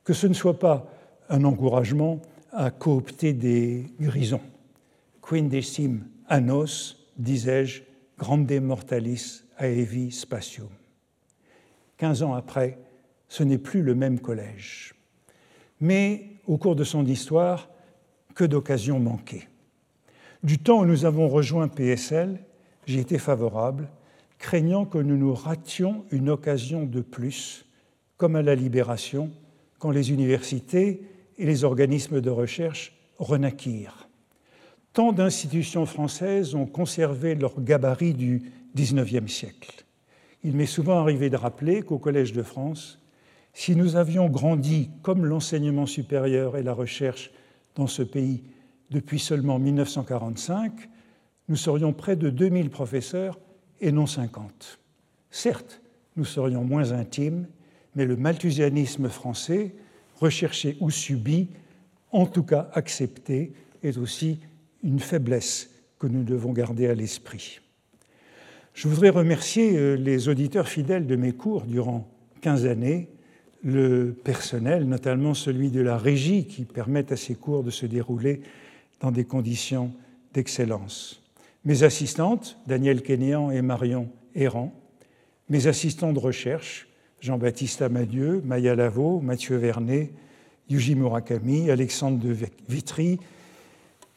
[0.05, 0.87] Que ce ne soit pas
[1.29, 4.41] un encouragement à coopter des grisons.
[5.21, 7.83] Quindecim annos, disais-je,
[8.17, 10.69] grande mortalis aevi spatium.
[11.97, 12.79] Quinze ans après,
[13.29, 14.95] ce n'est plus le même collège.
[15.81, 17.69] Mais au cours de son histoire,
[18.37, 19.49] que d'occasions manquées.
[20.45, 22.39] Du temps où nous avons rejoint PSL,
[22.87, 23.89] j'ai été favorable,
[24.39, 27.66] craignant que nous nous rations une occasion de plus,
[28.17, 29.31] comme à la Libération,
[29.79, 31.03] quand les universités
[31.39, 34.09] et les organismes de recherche renaquirent.
[34.93, 39.85] Tant d'institutions françaises ont conservé leur gabarit du XIXe siècle.
[40.43, 42.99] Il m'est souvent arrivé de rappeler qu'au Collège de France,
[43.53, 47.31] si nous avions grandi comme l'enseignement supérieur et la recherche
[47.75, 48.45] dans ce pays
[48.91, 50.73] depuis seulement 1945,
[51.49, 53.39] nous serions près de 2000 professeurs
[53.81, 54.79] et non 50.
[55.31, 55.83] Certes,
[56.17, 57.47] nous serions moins intimes,
[57.97, 59.75] mais le malthusianisme français
[60.21, 61.49] recherché ou subi,
[62.13, 64.41] en tout cas accepté, est aussi
[64.85, 67.61] une faiblesse que nous devons garder à l'esprit.
[68.75, 72.07] Je voudrais remercier euh, les auditeurs fidèles de mes cours durant
[72.43, 73.09] 15 années,
[73.65, 78.43] le personnel, notamment celui de la régie qui permet à ces cours de se dérouler
[79.01, 79.93] dans des conditions
[80.35, 81.23] d'excellence.
[81.65, 84.73] Mes assistantes, Daniel Kénéan et Marion Errand,
[85.49, 86.87] mes assistants de recherche,
[87.21, 90.13] Jean-Baptiste Amadieu, Maya Lavaux, Mathieu Vernet,
[90.69, 92.37] Yuji Murakami, Alexandre de
[92.69, 93.19] Vitry,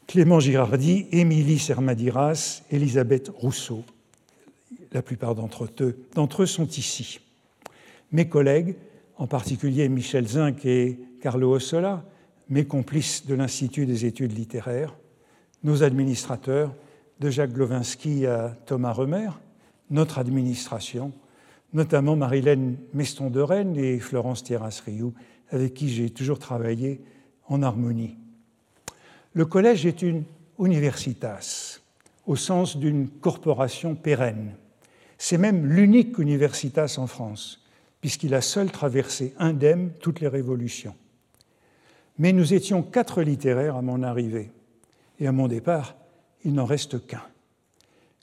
[0.06, 3.84] Clément Girardi, Émilie Sermadiras, Elisabeth Rousseau.
[4.92, 7.20] La plupart d'entre eux, eux sont ici.
[8.10, 8.74] Mes collègues,
[9.16, 12.04] en particulier Michel Zinc et Carlo Ossola,
[12.48, 14.96] mes complices de l'Institut des études littéraires,
[15.62, 16.74] nos administrateurs,
[17.20, 19.28] de Jacques Glowinski à Thomas Remer,
[19.90, 21.12] notre administration,
[21.72, 23.44] notamment Marilène Meston de
[23.78, 25.14] et Florence Thierras-Rioux,
[25.50, 27.00] avec qui j'ai toujours travaillé
[27.48, 28.16] en harmonie.
[29.32, 30.24] Le collège est une
[30.58, 31.80] universitas,
[32.26, 34.54] au sens d'une corporation pérenne.
[35.18, 37.64] C'est même l'unique universitas en France,
[38.00, 40.94] puisqu'il a seul traversé indemne toutes les révolutions.
[42.18, 44.50] Mais nous étions quatre littéraires à mon arrivée,
[45.18, 45.96] et à mon départ,
[46.44, 47.22] il n'en reste qu'un.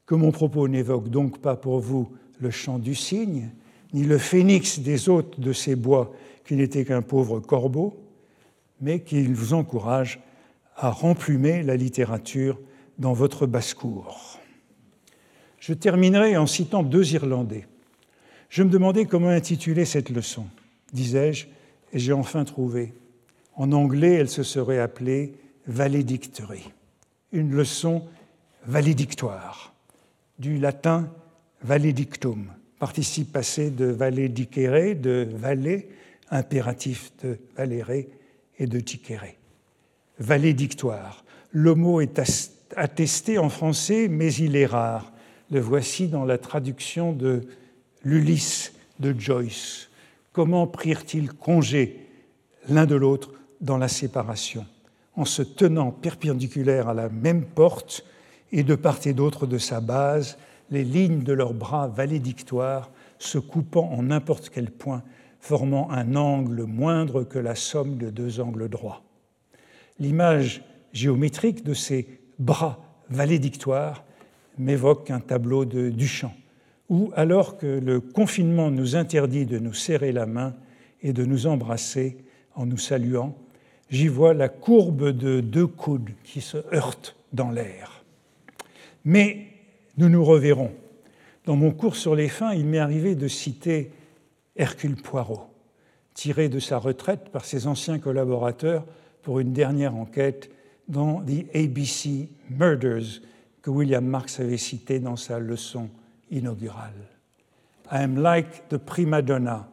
[0.06, 3.50] Que mon propos n'évoque donc pas pour vous le chant du cygne,
[3.94, 6.14] ni le phénix des hôtes de ces bois
[6.46, 7.98] qui n'était qu'un pauvre corbeau,
[8.82, 10.20] mais qu'il vous encourage
[10.76, 12.60] à remplumer la littérature
[12.98, 14.40] dans votre basse-cour.
[15.60, 17.68] Je terminerai en citant deux Irlandais.
[18.50, 20.46] Je me demandais comment intituler cette leçon,
[20.94, 21.48] disais-je,
[21.94, 22.94] et j'ai enfin trouvé.
[23.56, 25.34] En anglais, elle se serait appelée
[25.66, 26.64] Valedictory,
[27.34, 28.04] une leçon
[28.66, 29.74] valédictoire,
[30.40, 31.12] du latin
[31.68, 32.46] valedictum,
[32.80, 35.90] participe passé de valedicere, de valet,
[36.32, 38.08] impératif de valérer
[38.58, 39.36] et de tiquere.
[40.20, 41.26] Valédictoire.
[41.52, 42.22] Le mot est
[42.76, 45.12] attesté en français, mais il est rare.
[45.52, 47.42] Le voici dans la traduction de
[48.04, 49.90] l'Ulysse de Joyce.
[50.32, 52.08] Comment prirent-ils congé
[52.70, 54.66] l'un de l'autre dans la séparation?
[55.16, 58.06] En se tenant perpendiculaires à la même porte
[58.52, 60.38] et de part et d'autre de sa base,
[60.70, 65.04] les lignes de leurs bras valédictoires se coupant en n'importe quel point,
[65.40, 69.04] formant un angle moindre que la somme de deux angles droits.
[70.00, 70.64] L'image
[70.94, 74.04] géométrique de ces bras valédictoires
[74.58, 76.34] m'évoque un tableau de Duchamp,
[76.90, 80.56] où, alors que le confinement nous interdit de nous serrer la main
[81.02, 82.18] et de nous embrasser
[82.56, 83.38] en nous saluant,
[83.90, 88.04] j'y vois la courbe de deux coudes qui se heurtent dans l'air.
[89.06, 89.47] Mais
[89.98, 90.72] nous nous reverrons.
[91.46, 93.92] Dans mon cours sur les fins, il m'est arrivé de citer
[94.56, 95.50] Hercule Poirot,
[96.14, 98.86] tiré de sa retraite par ses anciens collaborateurs
[99.22, 100.52] pour une dernière enquête
[100.88, 103.22] dans The ABC Murders
[103.62, 105.90] que William Marx avait cité dans sa leçon
[106.32, 106.94] inaugurale.
[107.92, 109.68] I am like the prima donna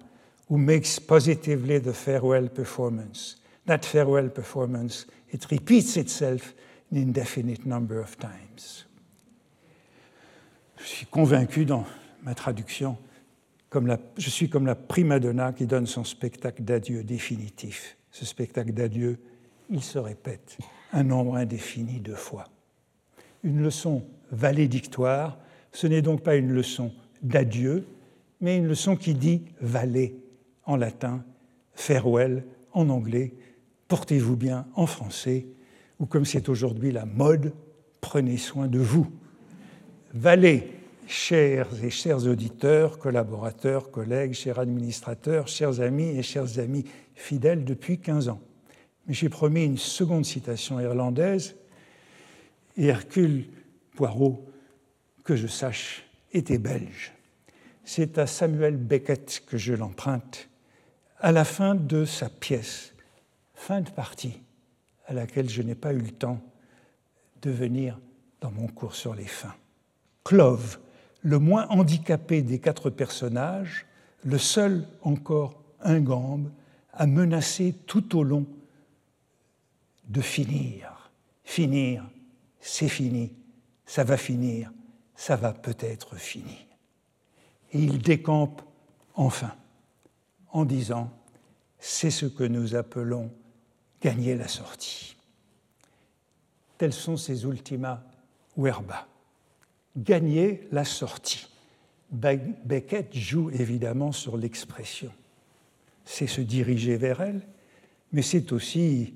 [0.48, 3.36] who makes positively the farewell performance.
[3.66, 6.54] That farewell performance, it repeats itself
[6.92, 8.84] an indefinite number of times.
[10.84, 11.86] Je suis convaincu dans
[12.24, 12.98] ma traduction,
[13.70, 17.96] comme je suis comme la prima donna qui donne son spectacle d'adieu définitif.
[18.10, 19.18] Ce spectacle d'adieu,
[19.70, 20.58] il se répète
[20.92, 22.44] un nombre indéfini de fois.
[23.44, 25.38] Une leçon valédictoire,
[25.72, 27.86] ce n'est donc pas une leçon d'adieu,
[28.42, 30.14] mais une leçon qui dit valet
[30.66, 31.24] en latin,
[31.72, 33.32] farewell en anglais,
[33.88, 35.46] portez-vous bien en français,
[35.98, 37.54] ou comme c'est aujourd'hui la mode,
[38.02, 39.10] prenez soin de vous.
[40.14, 40.70] Valet,
[41.08, 46.84] chers et chers auditeurs, collaborateurs, collègues, chers administrateurs, chers amis et chers amis
[47.16, 48.40] fidèles depuis 15 ans.
[49.08, 51.56] Mais j'ai promis une seconde citation irlandaise,
[52.76, 53.46] Hercule
[53.96, 54.46] Poirot,
[55.24, 57.12] que je sache, était belge.
[57.82, 60.48] C'est à Samuel Beckett que je l'emprunte,
[61.18, 62.94] à la fin de sa pièce,
[63.52, 64.40] fin de partie,
[65.06, 66.40] à laquelle je n'ai pas eu le temps
[67.42, 67.98] de venir
[68.40, 69.56] dans mon cours sur les fins.
[70.24, 70.78] Clove,
[71.22, 73.86] le moins handicapé des quatre personnages,
[74.24, 76.50] le seul encore ingambe,
[76.92, 78.46] a menacé tout au long
[80.08, 81.10] de finir.
[81.44, 82.04] Finir,
[82.60, 83.32] c'est fini,
[83.84, 84.72] ça va finir,
[85.14, 86.58] ça va peut-être finir.
[87.72, 88.62] Et il décampe
[89.14, 89.54] enfin
[90.50, 91.10] en disant,
[91.78, 93.30] c'est ce que nous appelons
[94.00, 95.16] gagner la sortie.
[96.78, 98.02] Tels sont ses ultima
[98.56, 99.06] verba.
[99.96, 101.48] Gagner la sortie.
[102.10, 105.12] Beckett joue évidemment sur l'expression.
[106.04, 107.42] C'est se diriger vers elle,
[108.12, 109.14] mais c'est aussi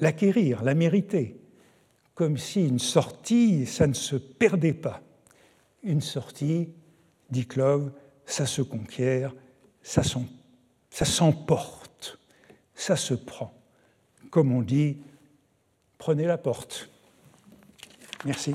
[0.00, 1.40] l'acquérir, la mériter,
[2.14, 5.00] comme si une sortie, ça ne se perdait pas.
[5.82, 6.68] Une sortie,
[7.30, 7.92] dit Clove,
[8.26, 9.34] ça se conquiert,
[9.82, 10.02] ça
[11.04, 12.18] s'emporte,
[12.74, 13.54] ça se prend.
[14.30, 14.98] Comme on dit,
[15.98, 16.90] prenez la porte.
[18.24, 18.54] Merci.